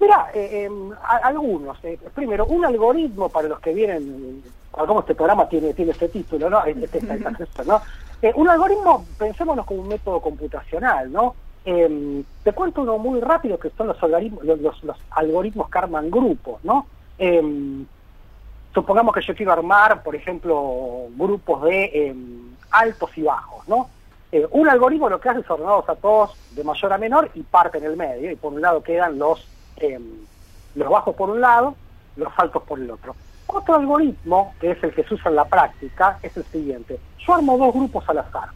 Mira, 0.00 0.30
eh, 0.34 0.66
eh, 0.66 0.70
algunos. 1.22 1.78
eh, 1.84 1.96
primero, 2.12 2.46
un 2.46 2.64
algoritmo 2.64 3.28
para 3.28 3.46
los 3.46 3.60
que 3.60 3.72
vienen, 3.72 4.42
cómo 4.72 5.00
este 5.00 5.14
programa 5.14 5.48
tiene 5.48 5.72
tiene 5.72 5.92
este 5.92 6.08
título, 6.08 6.50
¿no? 6.50 6.64
Este- 6.64 6.98
esta- 6.98 7.14
esta, 7.44 7.62
¿no? 7.62 7.80
Eh, 8.20 8.32
un 8.34 8.48
algoritmo, 8.48 9.06
pensémonos 9.16 9.64
como 9.66 9.82
un 9.82 9.88
método 9.88 10.20
computacional, 10.20 11.12
¿no? 11.12 11.36
Eh, 11.64 12.22
te 12.42 12.52
cuento 12.52 12.82
uno 12.82 12.98
muy 12.98 13.20
rápido 13.20 13.58
que 13.58 13.70
son 13.70 13.88
los 13.88 14.02
algoritmos, 14.02 14.44
los, 14.44 14.96
algoritmos 15.10 15.68
que 15.68 15.78
arman 15.78 16.10
grupos, 16.10 16.64
¿no? 16.64 16.86
Eh, 17.18 17.84
supongamos 18.72 19.14
que 19.14 19.22
yo 19.22 19.34
quiero 19.34 19.52
armar, 19.52 20.02
por 20.02 20.16
ejemplo, 20.16 21.08
grupos 21.16 21.64
de 21.64 21.84
eh, 21.84 22.16
altos 22.70 23.10
y 23.16 23.22
bajos, 23.22 23.68
¿no? 23.68 23.88
Eh, 24.32 24.46
un 24.52 24.68
algoritmo 24.68 25.08
lo 25.08 25.20
que 25.20 25.28
hace 25.28 25.40
es 25.40 25.50
ordenarlos 25.50 25.88
a 25.88 25.96
todos 25.96 26.36
de 26.52 26.64
mayor 26.64 26.92
a 26.92 26.98
menor 26.98 27.30
y 27.34 27.42
parte 27.42 27.78
en 27.78 27.84
el 27.84 27.96
medio, 27.96 28.30
y 28.30 28.36
por 28.36 28.52
un 28.52 28.62
lado 28.62 28.82
quedan 28.82 29.18
los, 29.18 29.46
los 30.74 30.88
bajos 30.88 31.14
por 31.14 31.30
un 31.30 31.40
lado, 31.40 31.74
los 32.16 32.32
altos 32.38 32.62
por 32.62 32.78
el 32.78 32.90
otro. 32.90 33.14
Otro 33.48 33.74
algoritmo, 33.74 34.54
que 34.60 34.70
es 34.70 34.82
el 34.84 34.94
que 34.94 35.02
se 35.02 35.14
usa 35.14 35.30
en 35.30 35.36
la 35.36 35.44
práctica, 35.44 36.18
es 36.22 36.36
el 36.36 36.44
siguiente. 36.44 37.00
Yo 37.18 37.34
armo 37.34 37.58
dos 37.58 37.74
grupos 37.74 38.08
al 38.08 38.18
azar. 38.18 38.48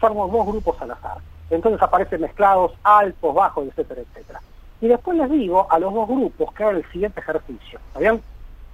Yo 0.00 0.06
armo 0.08 0.26
dos 0.26 0.46
grupos 0.46 0.82
al 0.82 0.90
azar. 0.90 1.18
Entonces 1.50 1.82
aparecen 1.82 2.20
mezclados 2.20 2.72
altos, 2.82 3.34
bajos, 3.34 3.68
etcétera, 3.68 4.02
etcétera. 4.02 4.40
Y 4.80 4.88
después 4.88 5.16
les 5.18 5.30
digo 5.30 5.66
a 5.70 5.78
los 5.78 5.92
dos 5.92 6.08
grupos 6.08 6.54
que 6.54 6.64
hagan 6.64 6.76
el 6.76 6.90
siguiente 6.90 7.20
ejercicio. 7.20 7.80
¿Está 7.94 8.18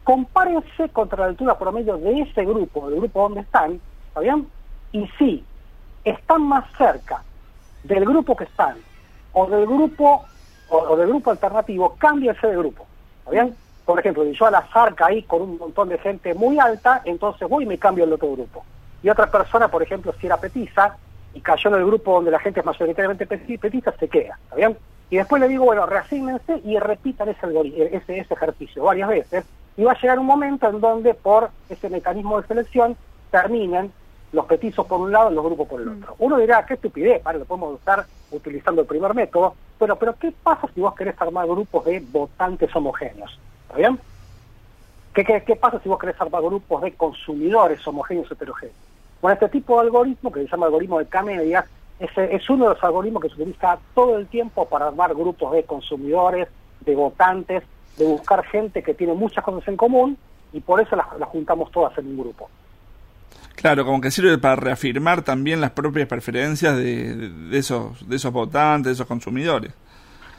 compárense 0.05 0.89
contra 0.91 1.19
la 1.19 1.27
altura 1.27 1.59
promedio 1.59 1.97
de 1.97 2.21
ese 2.21 2.45
grupo, 2.45 2.89
del 2.89 3.01
grupo 3.01 3.23
donde 3.23 3.41
están, 3.41 3.81
¿está? 4.15 4.39
Y 4.93 5.05
si 5.19 5.45
están 6.05 6.43
más 6.43 6.65
cerca 6.79 7.25
del 7.83 8.05
grupo 8.05 8.37
que 8.37 8.45
están, 8.45 8.77
o 9.33 9.49
del 9.49 9.67
grupo, 9.67 10.25
o, 10.69 10.97
del 10.97 11.09
grupo 11.09 11.33
alternativo, 11.33 11.97
cámbiense 11.99 12.47
de 12.47 12.57
grupo, 12.57 12.87
¿está? 13.33 13.49
Por 13.85 13.99
ejemplo, 13.99 14.23
si 14.25 14.33
yo 14.33 14.47
al 14.47 14.55
azar 14.55 14.95
caí 14.95 15.25
con 15.25 15.43
un 15.43 15.59
montón 15.59 15.89
de 15.89 15.99
gente 15.99 16.35
muy 16.35 16.59
alta, 16.61 17.03
entonces 17.05 17.49
voy 17.49 17.65
y 17.65 17.67
me 17.67 17.79
cambio 17.79 18.05
al 18.05 18.13
otro 18.13 18.31
grupo. 18.31 18.65
Y 19.03 19.09
otra 19.09 19.29
persona, 19.29 19.67
por 19.69 19.83
ejemplo, 19.83 20.15
si 20.21 20.27
era 20.27 20.37
petiza 20.37 20.97
y 21.37 21.43
cayó 21.43 21.69
en 21.71 21.77
el 21.77 21.87
grupo 21.87 22.15
donde 22.15 22.31
la 22.31 22.39
gente 22.41 22.61
es 22.61 22.67
mayoritariamente 22.67 23.29
peti- 23.29 23.59
petiza, 23.61 23.93
se 23.99 24.09
queda, 24.09 24.39
¿está 24.45 24.57
bien? 24.57 24.79
Y 25.11 25.17
después 25.19 25.41
le 25.41 25.49
digo, 25.49 25.65
bueno, 25.67 25.85
reasígnense 25.87 26.61
y 26.65 26.79
repitan 26.79 27.29
ese, 27.29 27.41
algori- 27.47 27.75
ese, 27.93 28.19
ese 28.19 28.35
ejercicio 28.35 28.83
varias 28.85 29.09
veces 29.09 29.45
Y 29.77 29.85
va 29.85 29.93
a 29.93 30.01
llegar 30.01 30.19
un 30.19 30.27
momento 30.27 30.67
en 30.69 30.81
donde 30.81 31.13
por 31.15 31.51
ese 31.69 31.91
mecanismo 31.91 32.41
de 32.41 32.47
selección 32.49 32.97
terminen 33.31 33.93
los 34.33 34.47
petizos 34.47 34.87
por 34.87 34.99
un 35.01 35.13
lado 35.13 35.31
y 35.31 35.35
los 35.35 35.45
grupos 35.45 35.69
por 35.69 35.81
el 35.83 35.89
otro. 35.89 36.15
Uno 36.19 36.39
dirá, 36.39 36.65
qué 36.67 36.75
estupidez, 36.75 37.23
para 37.23 37.39
lo 37.39 37.45
podemos 37.45 37.79
usar 37.81 38.07
utilizando 38.31 38.81
el 38.81 38.87
primer 38.87 39.15
método, 39.15 39.55
pero, 39.79 39.97
pero 39.99 40.17
¿qué 40.17 40.33
pasa 40.43 40.67
si 40.75 40.81
vos 40.81 40.95
querés 40.95 41.15
armar 41.21 41.47
grupos 41.47 41.85
de 41.85 42.01
votantes 42.01 42.75
homogéneos? 42.75 43.31
¿Está 43.69 43.77
bien? 43.77 44.01
¿Qué, 45.15 45.25
qué, 45.25 45.45
qué 45.47 45.57
pasa 45.57 45.81
si 45.83 45.89
vos 45.89 45.99
querés 45.99 46.21
armar 46.21 46.43
grupos 46.43 46.83
de 46.83 46.95
consumidores 46.97 47.87
homogéneos 47.87 48.31
heterogéneos? 48.31 48.77
Bueno, 49.21 49.35
este 49.35 49.49
tipo 49.49 49.75
de 49.75 49.87
algoritmo, 49.87 50.31
que 50.31 50.43
se 50.43 50.49
llama 50.49 50.67
algoritmo 50.67 50.99
de 50.99 51.07
K-media, 51.07 51.67
es, 51.99 52.11
es 52.17 52.51
uno 52.51 52.69
de 52.69 52.75
los 52.75 52.85
algoritmos 52.85 53.23
que 53.23 53.29
se 53.29 53.35
utiliza 53.35 53.79
todo 53.95 54.19
el 54.19 54.27
tiempo 54.27 54.67
para 54.67 54.89
armar 54.89 55.15
grupos 55.15 55.53
de 55.53 55.65
consumidores, 55.65 56.49
de 56.81 56.95
votantes, 56.95 57.63
de 57.97 58.05
buscar 58.05 58.45
gente 58.45 58.83
que 58.83 58.95
tiene 58.95 59.15
muchas 59.15 59.43
cosas 59.43 59.67
en 59.69 59.77
común 59.77 60.19
y 60.53 60.61
por 60.61 60.81
eso 60.81 60.97
las, 60.97 61.07
las 61.19 61.29
juntamos 61.29 61.71
todas 61.71 61.97
en 61.99 62.07
un 62.07 62.19
grupo. 62.19 62.49
Claro, 63.55 63.87
como 63.87 64.01
que 64.01 64.11
sirve 64.11 64.37
para 64.37 64.57
reafirmar 64.57 65.23
también 65.23 65.61
las 65.61 65.71
propias 65.71 66.07
preferencias 66.07 66.77
de, 66.77 67.31
de 67.31 67.59
esos, 67.59 68.07
de 68.07 68.17
esos 68.17 68.31
votantes, 68.33 68.91
de 68.91 68.93
esos 68.93 69.07
consumidores. 69.07 69.73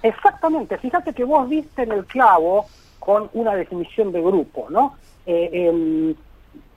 Exactamente, 0.04 0.78
fíjate 0.78 1.14
que 1.14 1.24
vos 1.24 1.50
viste 1.50 1.84
en 1.84 1.92
el 1.92 2.06
clavo 2.06 2.68
con 3.00 3.30
una 3.34 3.56
definición 3.56 4.12
de 4.12 4.22
grupo, 4.22 4.68
¿no? 4.70 4.96
Eh, 5.26 5.50
em, 5.52 6.16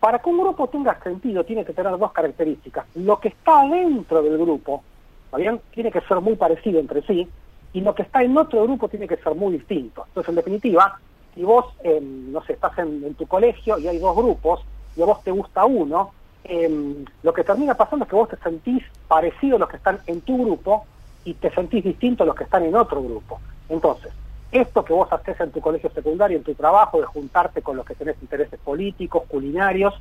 para 0.00 0.18
que 0.18 0.30
un 0.30 0.38
grupo 0.38 0.66
tenga 0.68 0.98
sentido 1.02 1.44
tiene 1.44 1.64
que 1.64 1.74
tener 1.74 1.96
dos 1.96 2.12
características. 2.12 2.86
Lo 2.94 3.20
que 3.20 3.28
está 3.28 3.68
dentro 3.68 4.22
del 4.22 4.38
grupo, 4.38 4.82
¿está 5.26 5.36
bien? 5.36 5.60
Tiene 5.72 5.92
que 5.92 6.00
ser 6.00 6.20
muy 6.20 6.36
parecido 6.36 6.80
entre 6.80 7.02
sí, 7.02 7.28
y 7.72 7.80
lo 7.82 7.94
que 7.94 8.02
está 8.02 8.22
en 8.22 8.36
otro 8.36 8.62
grupo 8.64 8.88
tiene 8.88 9.06
que 9.06 9.18
ser 9.18 9.34
muy 9.34 9.52
distinto. 9.52 10.04
Entonces, 10.08 10.30
en 10.30 10.36
definitiva, 10.36 10.98
si 11.34 11.44
vos, 11.44 11.66
eh, 11.84 12.00
no 12.00 12.42
sé, 12.42 12.54
estás 12.54 12.76
en, 12.78 13.14
tu 13.14 13.26
colegio 13.26 13.78
y 13.78 13.86
hay 13.86 13.98
dos 13.98 14.16
grupos, 14.16 14.60
y 14.96 15.02
a 15.02 15.04
vos 15.04 15.22
te 15.22 15.30
gusta 15.30 15.66
uno, 15.66 16.12
eh, 16.44 17.04
lo 17.22 17.32
que 17.34 17.44
termina 17.44 17.74
pasando 17.74 18.04
es 18.04 18.08
que 18.10 18.16
vos 18.16 18.28
te 18.28 18.36
sentís 18.38 18.82
parecido 19.06 19.56
a 19.56 19.60
los 19.60 19.68
que 19.68 19.76
están 19.76 20.00
en 20.06 20.22
tu 20.22 20.42
grupo 20.42 20.86
y 21.24 21.34
te 21.34 21.50
sentís 21.50 21.84
distinto 21.84 22.24
a 22.24 22.26
los 22.26 22.34
que 22.34 22.44
están 22.44 22.64
en 22.64 22.74
otro 22.74 23.02
grupo. 23.02 23.38
Entonces, 23.68 24.10
esto 24.52 24.84
que 24.84 24.92
vos 24.92 25.12
haces 25.12 25.38
en 25.40 25.50
tu 25.52 25.60
colegio 25.60 25.90
secundario, 25.90 26.38
en 26.38 26.44
tu 26.44 26.54
trabajo, 26.54 27.00
de 27.00 27.06
juntarte 27.06 27.62
con 27.62 27.76
los 27.76 27.86
que 27.86 27.94
tenés 27.94 28.16
intereses 28.20 28.58
políticos, 28.60 29.22
culinarios, 29.28 29.94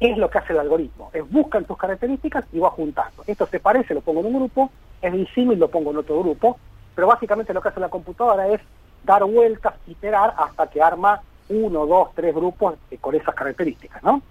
es 0.00 0.16
lo 0.16 0.30
que 0.30 0.38
hace 0.38 0.52
el 0.52 0.60
algoritmo. 0.60 1.10
Es 1.12 1.28
buscan 1.28 1.64
tus 1.64 1.76
características 1.76 2.44
y 2.52 2.58
vas 2.58 2.72
juntando. 2.72 3.24
Esto 3.26 3.46
se 3.46 3.58
parece, 3.60 3.94
lo 3.94 4.00
pongo 4.00 4.20
en 4.20 4.26
un 4.26 4.34
grupo, 4.34 4.70
es 5.02 5.12
disímil, 5.12 5.58
lo 5.58 5.68
pongo 5.68 5.90
en 5.90 5.98
otro 5.98 6.20
grupo, 6.20 6.58
pero 6.94 7.08
básicamente 7.08 7.52
lo 7.52 7.60
que 7.60 7.68
hace 7.68 7.80
la 7.80 7.88
computadora 7.88 8.48
es 8.48 8.60
dar 9.04 9.24
vueltas, 9.24 9.74
iterar, 9.86 10.34
hasta 10.36 10.68
que 10.68 10.82
arma 10.82 11.20
uno, 11.48 11.86
dos, 11.86 12.10
tres 12.14 12.34
grupos 12.34 12.74
con 13.00 13.14
esas 13.14 13.34
características, 13.34 14.02
¿no? 14.02 14.22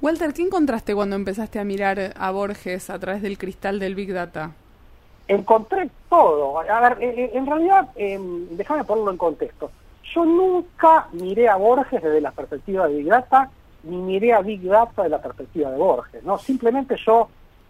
Walter, 0.00 0.32
¿qué 0.32 0.42
encontraste 0.42 0.94
cuando 0.94 1.16
empezaste 1.16 1.58
a 1.58 1.64
mirar 1.64 2.12
a 2.16 2.30
Borges 2.30 2.90
a 2.90 2.98
través 2.98 3.22
del 3.22 3.38
cristal 3.38 3.78
del 3.78 3.94
Big 3.94 4.12
Data? 4.12 4.52
Encontré 5.26 5.90
todo. 6.08 6.58
A 6.58 6.80
ver, 6.80 7.02
eh, 7.02 7.30
en 7.34 7.46
realidad, 7.46 7.88
eh, 7.96 8.18
déjame 8.50 8.84
ponerlo 8.84 9.10
en 9.10 9.16
contexto. 9.16 9.70
Yo 10.14 10.24
nunca 10.24 11.08
miré 11.12 11.48
a 11.48 11.56
Borges 11.56 12.02
desde 12.02 12.20
la 12.20 12.30
perspectiva 12.30 12.86
de 12.86 12.96
Big 12.96 13.08
Data, 13.08 13.50
ni 13.84 13.96
miré 13.96 14.32
a 14.32 14.40
Big 14.40 14.62
Data 14.62 15.02
de 15.02 15.08
la 15.08 15.20
perspectiva 15.20 15.70
de 15.70 15.78
Borges, 15.78 16.22
¿no? 16.24 16.38
Simplemente 16.38 16.96
yo 17.04 17.28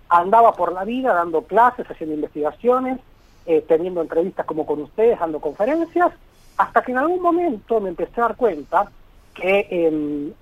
andaba 0.08 0.52
por 0.52 0.72
la 0.72 0.84
vida 0.84 1.14
dando 1.14 1.42
clases, 1.42 1.90
haciendo 1.90 2.14
investigaciones, 2.14 2.98
eh, 3.46 3.64
teniendo 3.66 4.00
entrevistas 4.02 4.46
como 4.46 4.66
con 4.66 4.82
ustedes, 4.82 5.18
dando 5.18 5.40
conferencias, 5.40 6.12
hasta 6.56 6.82
que 6.82 6.92
en 6.92 6.98
algún 6.98 7.20
momento 7.20 7.80
me 7.80 7.90
empecé 7.90 8.20
a 8.20 8.24
dar 8.24 8.36
cuenta 8.36 8.90
que 9.34 9.66
eh, 9.70 10.32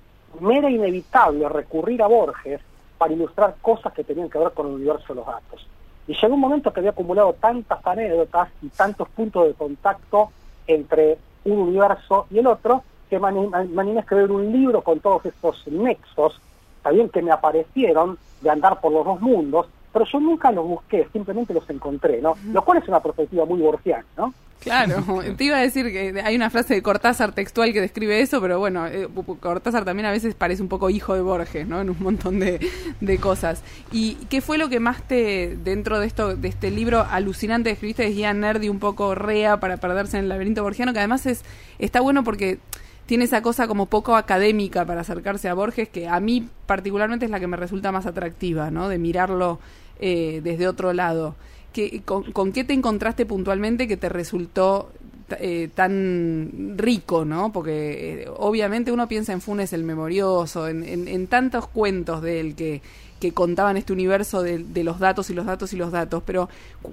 me 0.41 0.59
era 0.59 0.71
inevitable 0.71 1.49
recurrir 1.49 2.03
a 2.03 2.07
Borges 2.07 2.61
para 2.99 3.13
ilustrar 3.13 3.57
cosas 3.61 3.93
que 3.93 4.05
tenían 4.05 4.31
que 4.31 4.39
ver 4.39 4.53
con 4.53 4.67
el 4.67 4.75
universo 4.75 5.07
de 5.09 5.15
los 5.17 5.27
datos. 5.27 5.67
Y 6.07 6.15
llegó 6.15 6.35
un 6.35 6.41
momento 6.41 6.73
que 6.73 6.81
había 6.81 6.91
acumulado 6.91 7.35
tantas 7.35 7.85
anécdotas 7.87 8.49
y 8.61 8.69
tantos 8.69 9.09
puntos 9.11 9.47
de 9.47 9.55
contacto 9.55 10.31
entre 10.67 11.19
un 11.45 11.59
universo 11.59 12.27
y 12.31 12.39
el 12.39 12.47
otro, 12.47 12.83
que 13.09 13.19
me, 13.19 13.29
animé 13.29 13.99
a 13.99 14.01
escribir 14.01 14.31
un 14.31 14.53
libro 14.53 14.83
con 14.83 15.01
todos 15.01 15.27
estos 15.27 15.67
nexos, 15.69 16.41
también 16.83 17.09
que 17.09 17.23
me 17.23 17.31
aparecieron 17.31 18.19
de 18.41 18.51
andar 18.51 18.81
por 18.81 18.93
los 18.93 19.05
dos 19.05 19.21
mundos, 19.21 19.67
pero 19.93 20.05
yo 20.07 20.21
nunca 20.21 20.51
los 20.51 20.67
busqué, 20.67 21.09
simplemente 21.13 21.53
los 21.53 21.69
encontré, 21.69 22.21
¿no? 22.21 22.35
Lo 22.47 22.65
cual 22.65 22.79
es 22.79 22.89
una 22.89 23.01
perspectiva 23.01 23.45
muy 23.45 23.61
borgiana, 23.61 24.05
¿no? 24.17 24.33
Claro, 24.63 25.05
te 25.37 25.45
iba 25.45 25.57
a 25.57 25.61
decir 25.61 25.91
que 25.91 26.21
hay 26.25 26.37
una 26.37 26.49
frase 26.49 26.75
de 26.75 26.83
Cortázar 26.83 27.33
textual 27.33 27.73
que 27.73 27.81
describe 27.81 28.21
eso, 28.21 28.41
pero 28.41 28.59
bueno, 28.59 28.87
eh, 28.87 29.09
Cortázar 29.41 29.85
también 29.85 30.07
a 30.07 30.11
veces 30.13 30.35
parece 30.35 30.63
un 30.63 30.69
poco 30.69 30.89
hijo 30.89 31.15
de 31.15 31.21
Borges, 31.21 31.67
¿no? 31.67 31.81
En 31.81 31.91
un 31.91 31.97
montón 32.01 32.39
de, 32.39 32.61
de, 33.01 33.19
cosas. 33.19 33.63
¿Y 33.91 34.15
qué 34.31 34.41
fue 34.41 34.59
lo 34.59 34.69
que 34.69 34.79
más 34.79 35.03
te, 35.03 35.57
dentro 35.65 35.99
de 35.99 36.07
esto, 36.07 36.37
de 36.37 36.49
este 36.49 36.71
libro 36.71 37.05
alucinante 37.11 37.71
que 37.71 37.75
escribiste, 37.75 38.05
decía 38.05 38.33
nerd 38.33 38.63
y 38.63 38.69
un 38.69 38.79
poco 38.79 39.15
rea 39.15 39.59
para 39.59 39.79
perderse 39.79 40.17
en 40.17 40.25
el 40.25 40.29
laberinto 40.29 40.63
borgiano, 40.63 40.93
que 40.93 41.01
además 41.01 41.27
es 41.27 41.45
está 41.79 42.01
bueno 42.01 42.23
porque 42.23 42.59
tiene 43.07 43.25
esa 43.25 43.43
cosa 43.43 43.67
como 43.67 43.87
poco 43.87 44.17
académica 44.17 44.85
para 44.85 45.01
acercarse 45.01 45.49
a 45.49 45.55
Borges, 45.55 45.89
que 45.89 46.09
a 46.09 46.21
mí 46.21 46.49
particularmente 46.67 47.25
es 47.25 47.31
la 47.31 47.41
que 47.41 47.47
me 47.47 47.57
resulta 47.57 47.93
más 47.93 48.07
atractiva, 48.07 48.71
¿no? 48.71 48.89
De 48.89 48.99
mirarlo 48.99 49.59
eh, 50.01 50.41
desde 50.43 50.69
otro 50.69 50.93
lado. 50.93 51.35
¿Qué, 51.73 52.03
con, 52.05 52.53
qué 52.53 52.65
te 52.65 52.75
encontraste 52.75 53.25
puntualmente 53.25 53.89
que 53.89 53.97
te 53.97 54.09
resultó 54.09 54.93
eh, 55.41 55.71
tan 55.75 56.75
rico, 56.77 57.25
¿no? 57.25 57.53
Porque 57.53 58.25
eh, 58.25 58.29
obviamente 58.37 58.93
uno 58.93 59.09
piensa 59.09 59.33
en 59.33 59.41
Funes 59.41 59.73
el 59.73 59.83
Memorioso, 59.83 60.69
en, 60.69 60.85
en, 60.85 61.09
en 61.09 61.27
tantos 61.27 61.67
cuentos 61.69 62.21
de 62.21 62.41
él 62.41 62.55
que, 62.55 62.83
que 63.21 63.33
contaban 63.33 63.77
este 63.77 63.93
universo 63.93 64.43
de, 64.43 64.59
de, 64.59 64.85
los 64.85 64.99
datos 64.99 65.31
y 65.31 65.35
los 65.35 65.47
datos 65.47 65.73
y 65.73 65.77
los 65.77 65.93
datos, 65.93 66.23
pero 66.27 66.49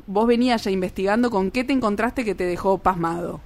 vos 0.07 0.27
venías 0.27 0.63
ya 0.63 0.71
investigando, 0.71 1.29
¿con 1.29 1.51
qué 1.51 1.63
te 1.63 1.73
encontraste 1.73 2.23
que 2.23 2.35
te 2.35 2.45
dejó 2.45 2.77
pasmado? 2.77 3.41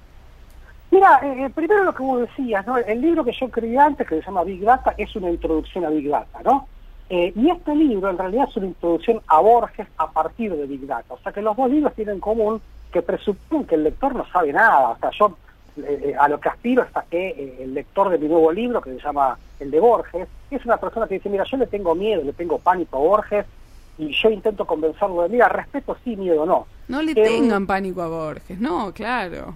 Mira, 0.94 1.18
eh, 1.24 1.50
primero 1.52 1.82
lo 1.82 1.92
que 1.92 2.04
vos 2.04 2.20
decías, 2.20 2.64
¿no? 2.68 2.78
El 2.78 3.00
libro 3.00 3.24
que 3.24 3.32
yo 3.32 3.46
escribí 3.46 3.76
antes, 3.76 4.06
que 4.06 4.14
se 4.14 4.22
llama 4.22 4.44
Big 4.44 4.60
Data, 4.60 4.94
es 4.96 5.16
una 5.16 5.28
introducción 5.28 5.84
a 5.84 5.90
Big 5.90 6.08
Data, 6.08 6.40
¿no? 6.44 6.68
Eh, 7.10 7.32
y 7.34 7.50
este 7.50 7.74
libro 7.74 8.10
en 8.10 8.16
realidad 8.16 8.46
es 8.48 8.56
una 8.56 8.68
introducción 8.68 9.20
a 9.26 9.40
Borges 9.40 9.88
a 9.98 10.12
partir 10.12 10.54
de 10.54 10.66
Big 10.66 10.86
Data. 10.86 11.14
O 11.14 11.18
sea 11.18 11.32
que 11.32 11.42
los 11.42 11.56
dos 11.56 11.68
libros 11.68 11.92
tienen 11.94 12.14
en 12.14 12.20
común 12.20 12.62
que 12.92 13.02
presuponen 13.02 13.66
que 13.66 13.74
el 13.74 13.82
lector 13.82 14.14
no 14.14 14.24
sabe 14.30 14.52
nada. 14.52 14.90
O 14.90 14.98
sea, 14.98 15.10
yo 15.10 15.36
eh, 15.78 16.14
a 16.16 16.28
lo 16.28 16.38
que 16.38 16.48
aspiro 16.48 16.84
es 16.84 16.96
a 16.96 17.02
que 17.02 17.30
eh, 17.30 17.56
el 17.62 17.74
lector 17.74 18.08
de 18.08 18.18
mi 18.18 18.28
nuevo 18.28 18.52
libro, 18.52 18.80
que 18.80 18.94
se 18.94 19.00
llama 19.00 19.36
el 19.58 19.72
de 19.72 19.80
Borges, 19.80 20.28
es 20.48 20.64
una 20.64 20.76
persona 20.76 21.08
que 21.08 21.14
dice, 21.14 21.28
mira, 21.28 21.42
yo 21.42 21.56
le 21.56 21.66
tengo 21.66 21.96
miedo, 21.96 22.22
le 22.22 22.34
tengo 22.34 22.58
pánico 22.58 22.98
a 22.98 23.00
Borges, 23.00 23.46
y 23.96 24.12
yo 24.12 24.28
intento 24.30 24.66
convencerlo 24.66 25.22
de, 25.22 25.28
mira, 25.28 25.48
respeto 25.48 25.96
sí, 26.02 26.16
miedo 26.16 26.44
no. 26.44 26.66
No 26.86 27.00
le 27.00 27.12
eh, 27.12 27.14
tengan 27.14 27.66
pánico 27.66 28.02
a 28.02 28.08
Borges, 28.08 28.60
no, 28.60 28.92
claro. 28.92 29.54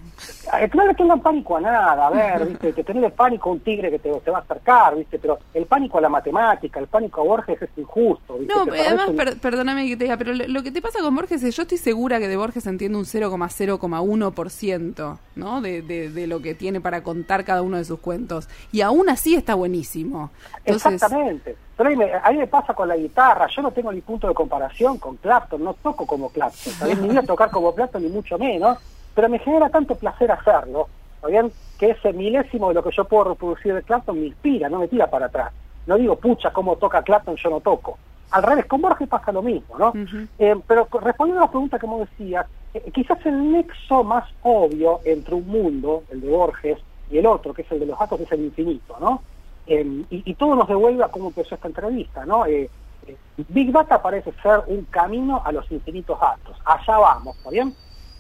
Eh, 0.58 0.70
no 0.72 0.86
le 0.86 0.94
tengan 0.94 1.20
pánico 1.20 1.58
a 1.58 1.60
nada, 1.60 2.06
a 2.06 2.10
ver, 2.10 2.46
viste, 2.46 2.72
que 2.72 2.82
tenerle 2.82 3.10
pánico 3.10 3.50
a 3.50 3.52
un 3.52 3.60
tigre 3.60 3.90
que 3.90 3.98
te, 3.98 4.10
te, 4.20 4.30
va 4.30 4.38
a 4.38 4.40
acercar, 4.40 4.96
viste, 4.96 5.18
pero 5.18 5.38
el 5.52 5.66
pánico 5.66 5.98
a 5.98 6.00
la 6.00 6.08
matemática, 6.08 6.80
el 6.80 6.86
pánico 6.86 7.20
a 7.20 7.24
Borges 7.24 7.60
es 7.60 7.68
injusto. 7.76 8.38
¿viste? 8.38 8.54
No, 8.54 8.62
además, 8.62 9.10
per 9.10 9.38
perdóname 9.38 9.86
que 9.88 9.98
te 9.98 10.04
diga, 10.04 10.16
pero 10.16 10.32
lo, 10.32 10.48
lo, 10.48 10.62
que 10.62 10.70
te 10.70 10.80
pasa 10.80 11.00
con 11.00 11.14
Borges 11.14 11.42
es, 11.42 11.54
yo 11.54 11.60
estoy 11.62 11.76
segura 11.76 12.18
que 12.18 12.28
de 12.28 12.36
Borges 12.36 12.66
entiende 12.66 12.96
un 12.96 13.04
0,0,1%, 13.04 15.18
¿no? 15.36 15.60
De, 15.60 15.82
de, 15.82 16.08
de, 16.10 16.26
lo 16.26 16.40
que 16.40 16.54
tiene 16.54 16.80
para 16.80 17.02
contar 17.02 17.44
cada 17.44 17.60
uno 17.60 17.76
de 17.76 17.84
sus 17.84 17.98
cuentos. 17.98 18.48
Y 18.72 18.80
aún 18.80 19.10
así 19.10 19.34
está 19.34 19.54
buenísimo. 19.54 20.30
Entonces, 20.64 20.94
Exactamente. 20.94 21.67
Pero 21.78 21.90
a 21.90 21.92
mí, 21.92 21.96
me, 21.96 22.12
a 22.12 22.30
mí 22.32 22.38
me 22.38 22.48
pasa 22.48 22.74
con 22.74 22.88
la 22.88 22.96
guitarra, 22.96 23.46
yo 23.46 23.62
no 23.62 23.70
tengo 23.70 23.92
ni 23.92 24.00
punto 24.00 24.26
de 24.26 24.34
comparación 24.34 24.98
con 24.98 25.14
Clapton, 25.16 25.62
no 25.62 25.74
toco 25.74 26.06
como 26.06 26.28
Clapton, 26.28 26.72
¿sabes? 26.72 26.98
ni 27.00 27.06
voy 27.06 27.16
a 27.16 27.22
tocar 27.22 27.52
como 27.52 27.72
Clapton 27.72 28.02
ni 28.02 28.08
mucho 28.08 28.36
menos, 28.36 28.78
pero 29.14 29.28
me 29.28 29.38
genera 29.38 29.70
tanto 29.70 29.94
placer 29.94 30.32
hacerlo, 30.32 30.88
¿sabían? 31.20 31.52
Que 31.78 31.90
ese 31.90 32.12
milésimo 32.12 32.66
de 32.68 32.74
lo 32.74 32.82
que 32.82 32.90
yo 32.90 33.04
puedo 33.04 33.30
reproducir 33.30 33.74
de 33.74 33.84
Clapton 33.84 34.18
me 34.18 34.26
inspira, 34.26 34.68
no 34.68 34.80
me 34.80 34.88
tira 34.88 35.08
para 35.08 35.26
atrás. 35.26 35.52
No 35.86 35.96
digo, 35.96 36.16
pucha, 36.16 36.52
cómo 36.52 36.74
toca 36.74 37.00
Clapton, 37.02 37.36
yo 37.36 37.48
no 37.48 37.60
toco. 37.60 37.96
Al 38.32 38.42
revés, 38.42 38.66
con 38.66 38.82
Borges 38.82 39.08
pasa 39.08 39.30
lo 39.30 39.40
mismo, 39.40 39.78
¿no? 39.78 39.90
Uh 39.90 40.04
-huh. 40.04 40.28
eh, 40.40 40.56
pero 40.66 40.88
respondiendo 41.00 41.44
a 41.44 41.46
la 41.46 41.50
pregunta 41.50 41.78
que 41.78 41.86
me 41.86 42.00
decías, 42.00 42.44
eh, 42.74 42.90
quizás 42.92 43.24
el 43.24 43.52
nexo 43.52 44.02
más 44.02 44.28
obvio 44.42 44.98
entre 45.04 45.36
un 45.36 45.46
mundo, 45.46 46.02
el 46.10 46.22
de 46.22 46.28
Borges, 46.28 46.78
y 47.08 47.18
el 47.18 47.26
otro, 47.26 47.54
que 47.54 47.62
es 47.62 47.70
el 47.70 47.78
de 47.78 47.86
los 47.86 47.98
datos, 47.98 48.20
es 48.20 48.32
el 48.32 48.40
infinito, 48.46 48.96
¿no? 49.00 49.22
Eh, 49.68 50.04
y, 50.10 50.30
y, 50.30 50.34
todo 50.34 50.54
nos 50.54 50.66
devuelve 50.66 51.04
a 51.04 51.08
cómo 51.08 51.28
empezó 51.28 51.54
esta 51.54 51.68
entrevista, 51.68 52.24
¿no? 52.24 52.46
Eh, 52.46 52.70
eh, 53.06 53.16
Big 53.48 53.70
Data 53.70 54.00
parece 54.00 54.32
ser 54.42 54.62
un 54.66 54.84
camino 54.86 55.42
a 55.44 55.52
los 55.52 55.70
infinitos 55.70 56.18
datos. 56.18 56.56
Allá 56.64 56.96
vamos, 56.96 57.36
¿está 57.36 57.50
bien? 57.50 57.74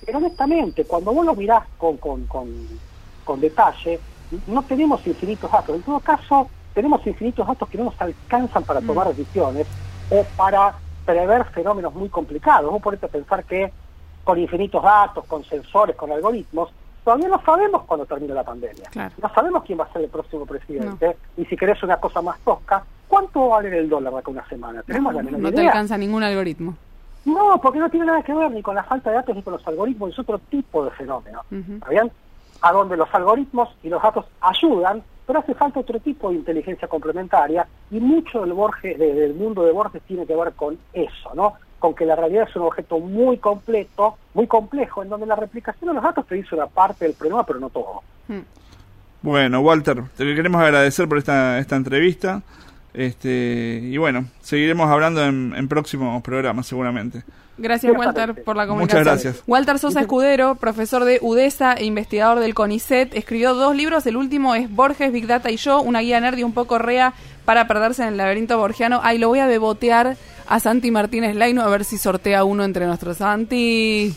Pero 0.04 0.18
honestamente, 0.18 0.84
cuando 0.84 1.12
vos 1.12 1.24
lo 1.24 1.34
mirás 1.34 1.64
con, 1.78 1.96
con, 1.96 2.26
con, 2.26 2.48
con 3.24 3.40
detalle, 3.40 3.98
no 4.46 4.62
tenemos 4.62 5.06
infinitos 5.06 5.50
datos. 5.50 5.74
En 5.74 5.82
todo 5.82 6.00
caso, 6.00 6.50
tenemos 6.74 7.06
infinitos 7.06 7.46
datos 7.46 7.68
que 7.68 7.78
no 7.78 7.84
nos 7.84 8.00
alcanzan 8.00 8.64
para 8.64 8.82
tomar 8.82 9.06
mm. 9.06 9.10
decisiones 9.10 9.66
o 10.10 10.24
para 10.36 10.74
prever 11.06 11.46
fenómenos 11.46 11.94
muy 11.94 12.10
complicados. 12.10 12.70
Vos 12.70 12.82
ponete 12.82 13.06
a 13.06 13.08
pensar 13.08 13.42
que 13.44 13.72
con 14.22 14.38
infinitos 14.38 14.82
datos, 14.82 15.24
con 15.24 15.42
sensores, 15.44 15.96
con 15.96 16.12
algoritmos, 16.12 16.68
todavía 17.08 17.28
no 17.28 17.42
sabemos 17.42 17.84
cuándo 17.84 18.04
termina 18.04 18.34
la 18.34 18.44
pandemia. 18.44 18.84
Claro. 18.90 19.14
No 19.22 19.32
sabemos 19.34 19.64
quién 19.64 19.80
va 19.80 19.84
a 19.84 19.92
ser 19.94 20.02
el 20.02 20.10
próximo 20.10 20.44
presidente. 20.44 21.16
Y 21.38 21.46
si 21.46 21.56
querés 21.56 21.82
una 21.82 21.96
cosa 21.96 22.20
más 22.20 22.38
tosca, 22.40 22.84
¿cuánto 23.08 23.40
va 23.40 23.46
a 23.46 23.48
valer 23.60 23.72
el 23.74 23.88
dólar 23.88 24.12
acá 24.14 24.30
una 24.30 24.46
semana? 24.46 24.82
¿Tenemos 24.82 25.14
la 25.14 25.22
menor 25.22 25.40
No 25.40 25.50
te 25.50 25.66
alcanza 25.66 25.96
ningún 25.96 26.22
algoritmo. 26.22 26.74
No, 27.24 27.58
porque 27.62 27.78
no 27.78 27.88
tiene 27.88 28.04
nada 28.04 28.22
que 28.22 28.34
ver 28.34 28.50
ni 28.50 28.60
con 28.62 28.74
la 28.74 28.84
falta 28.84 29.08
de 29.08 29.16
datos 29.16 29.34
ni 29.34 29.42
con 29.42 29.54
los 29.54 29.66
algoritmos, 29.66 30.10
es 30.12 30.18
otro 30.18 30.38
tipo 30.38 30.84
de 30.84 30.90
fenómeno. 30.90 31.40
¿Está 31.50 31.88
bien? 31.88 32.12
A 32.60 32.72
donde 32.72 32.96
los 32.98 33.08
algoritmos 33.14 33.70
y 33.82 33.88
los 33.88 34.02
datos 34.02 34.26
ayudan, 34.42 35.02
pero 35.26 35.38
hace 35.38 35.54
falta 35.54 35.80
otro 35.80 35.98
tipo 36.00 36.28
de 36.28 36.36
inteligencia 36.36 36.88
complementaria 36.88 37.66
y 37.90 38.00
mucho 38.00 38.42
del, 38.42 38.52
Borges, 38.52 38.98
de- 38.98 39.14
del 39.14 39.32
mundo 39.34 39.62
de 39.64 39.72
Borges 39.72 40.02
tiene 40.02 40.26
que 40.26 40.36
ver 40.36 40.52
con 40.52 40.76
eso, 40.92 41.30
¿no? 41.34 41.54
Con 41.78 41.94
que 41.94 42.04
la 42.04 42.16
realidad 42.16 42.48
es 42.48 42.56
un 42.56 42.62
objeto 42.62 42.98
muy 42.98 43.38
completo, 43.38 44.16
muy 44.34 44.46
complejo, 44.46 45.02
en 45.02 45.08
donde 45.08 45.26
la 45.26 45.36
replicación 45.36 45.88
de 45.88 45.94
los 45.94 46.02
datos 46.02 46.26
te 46.26 46.34
dice 46.34 46.54
una 46.54 46.66
parte 46.66 47.04
del 47.04 47.14
problema, 47.14 47.44
pero 47.46 47.60
no 47.60 47.70
todo. 47.70 48.02
Mm. 48.26 48.40
Bueno, 49.22 49.60
Walter, 49.60 50.02
te 50.16 50.24
queremos 50.34 50.60
agradecer 50.60 51.08
por 51.08 51.18
esta, 51.18 51.58
esta 51.58 51.76
entrevista. 51.76 52.42
Este, 52.94 53.80
y 53.82 53.96
bueno, 53.96 54.24
seguiremos 54.40 54.90
hablando 54.90 55.24
en, 55.24 55.54
en 55.56 55.68
próximos 55.68 56.22
programas 56.22 56.66
seguramente. 56.66 57.22
Gracias. 57.58 57.92
Walter, 57.96 58.42
por 58.44 58.56
la 58.56 58.64
Muchas 58.66 58.68
comunicación. 58.68 59.04
gracias. 59.04 59.42
Walter 59.46 59.78
Sosa 59.78 60.00
Escudero, 60.00 60.54
profesor 60.54 61.04
de 61.04 61.18
UDESA 61.20 61.74
e 61.74 61.84
investigador 61.84 62.38
del 62.38 62.54
CONICET, 62.54 63.14
escribió 63.14 63.54
dos 63.54 63.74
libros. 63.74 64.06
El 64.06 64.16
último 64.16 64.54
es 64.54 64.70
Borges, 64.70 65.12
Big 65.12 65.26
Data 65.26 65.50
y 65.50 65.56
yo, 65.56 65.80
una 65.80 66.00
guía 66.00 66.20
nerd 66.20 66.38
y 66.38 66.44
un 66.44 66.52
poco 66.52 66.78
rea 66.78 67.14
para 67.44 67.66
perderse 67.66 68.02
en 68.02 68.08
el 68.10 68.16
laberinto 68.16 68.56
borgiano. 68.58 69.00
Ahí 69.02 69.18
lo 69.18 69.28
voy 69.28 69.40
a 69.40 69.46
bebotear 69.46 70.16
a 70.48 70.60
Santi 70.60 70.90
Martínez 70.90 71.36
Laino 71.36 71.62
a 71.62 71.68
ver 71.68 71.84
si 71.84 71.98
sortea 71.98 72.44
uno 72.44 72.64
entre 72.64 72.86
nuestros 72.86 73.18
Santi. 73.18 74.14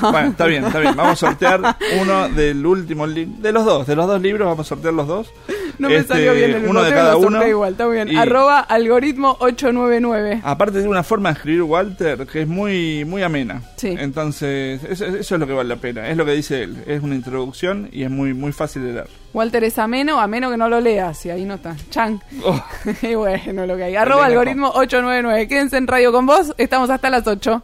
Bueno, 0.00 0.28
está 0.28 0.46
bien, 0.46 0.64
está 0.64 0.80
bien. 0.80 0.94
Vamos 0.94 1.22
a 1.22 1.28
sortear 1.28 1.76
uno 2.02 2.28
del 2.28 2.64
último 2.66 3.06
de 3.06 3.52
los 3.52 3.64
dos, 3.64 3.86
de 3.86 3.96
los 3.96 4.06
dos 4.06 4.20
libros, 4.20 4.46
vamos 4.46 4.66
a 4.66 4.68
sortear 4.68 4.92
los 4.92 5.06
dos. 5.06 5.32
No 5.88 5.88
me 5.88 5.96
Este, 5.96 6.14
salió 6.14 6.34
bien 6.34 6.50
el 6.54 6.64
uno 6.66 6.82
de 6.82 6.90
cada 6.92 7.16
uno. 7.16 7.46
igual, 7.46 7.72
está 7.72 7.86
bien. 7.86 8.08
Y- 8.08 8.16
Arroba 8.16 8.60
algoritmo 8.60 9.36
899. 9.40 10.40
Aparte 10.44 10.74
tiene 10.74 10.88
una 10.88 11.02
forma 11.02 11.28
de 11.30 11.34
escribir 11.34 11.62
Walter 11.62 12.26
que 12.26 12.42
es 12.42 12.48
muy 12.48 13.04
muy 13.04 13.22
amena. 13.22 13.62
Sí. 13.76 13.94
Entonces, 13.98 14.82
eso, 14.84 15.04
eso 15.06 15.34
es 15.34 15.40
lo 15.40 15.46
que 15.46 15.52
vale 15.52 15.68
la 15.68 15.76
pena. 15.76 16.08
Es 16.08 16.16
lo 16.16 16.24
que 16.24 16.32
dice 16.32 16.62
él. 16.64 16.82
Es 16.86 17.02
una 17.02 17.14
introducción 17.14 17.88
y 17.92 18.02
es 18.02 18.10
muy 18.10 18.34
muy 18.34 18.52
fácil 18.52 18.84
de 18.84 18.92
leer. 18.92 19.08
Walter 19.34 19.62
es 19.62 19.78
ameno, 19.78 20.18
ameno 20.18 20.50
que 20.50 20.56
no 20.56 20.68
lo 20.70 20.80
leas, 20.80 21.24
y 21.26 21.30
ahí 21.30 21.44
no 21.44 21.54
está. 21.54 21.76
Chan. 21.90 22.20
Oh. 22.42 22.60
y 23.02 23.14
bueno, 23.14 23.66
lo 23.66 23.76
que 23.76 23.84
hay. 23.84 23.94
Arroba 23.96 24.24
algoritmo 24.26 24.68
899. 24.74 25.46
Quédense 25.48 25.76
en 25.76 25.86
radio 25.86 26.10
con 26.12 26.26
vos, 26.26 26.52
estamos 26.56 26.88
hasta 26.90 27.10
las 27.10 27.26
8. 27.26 27.56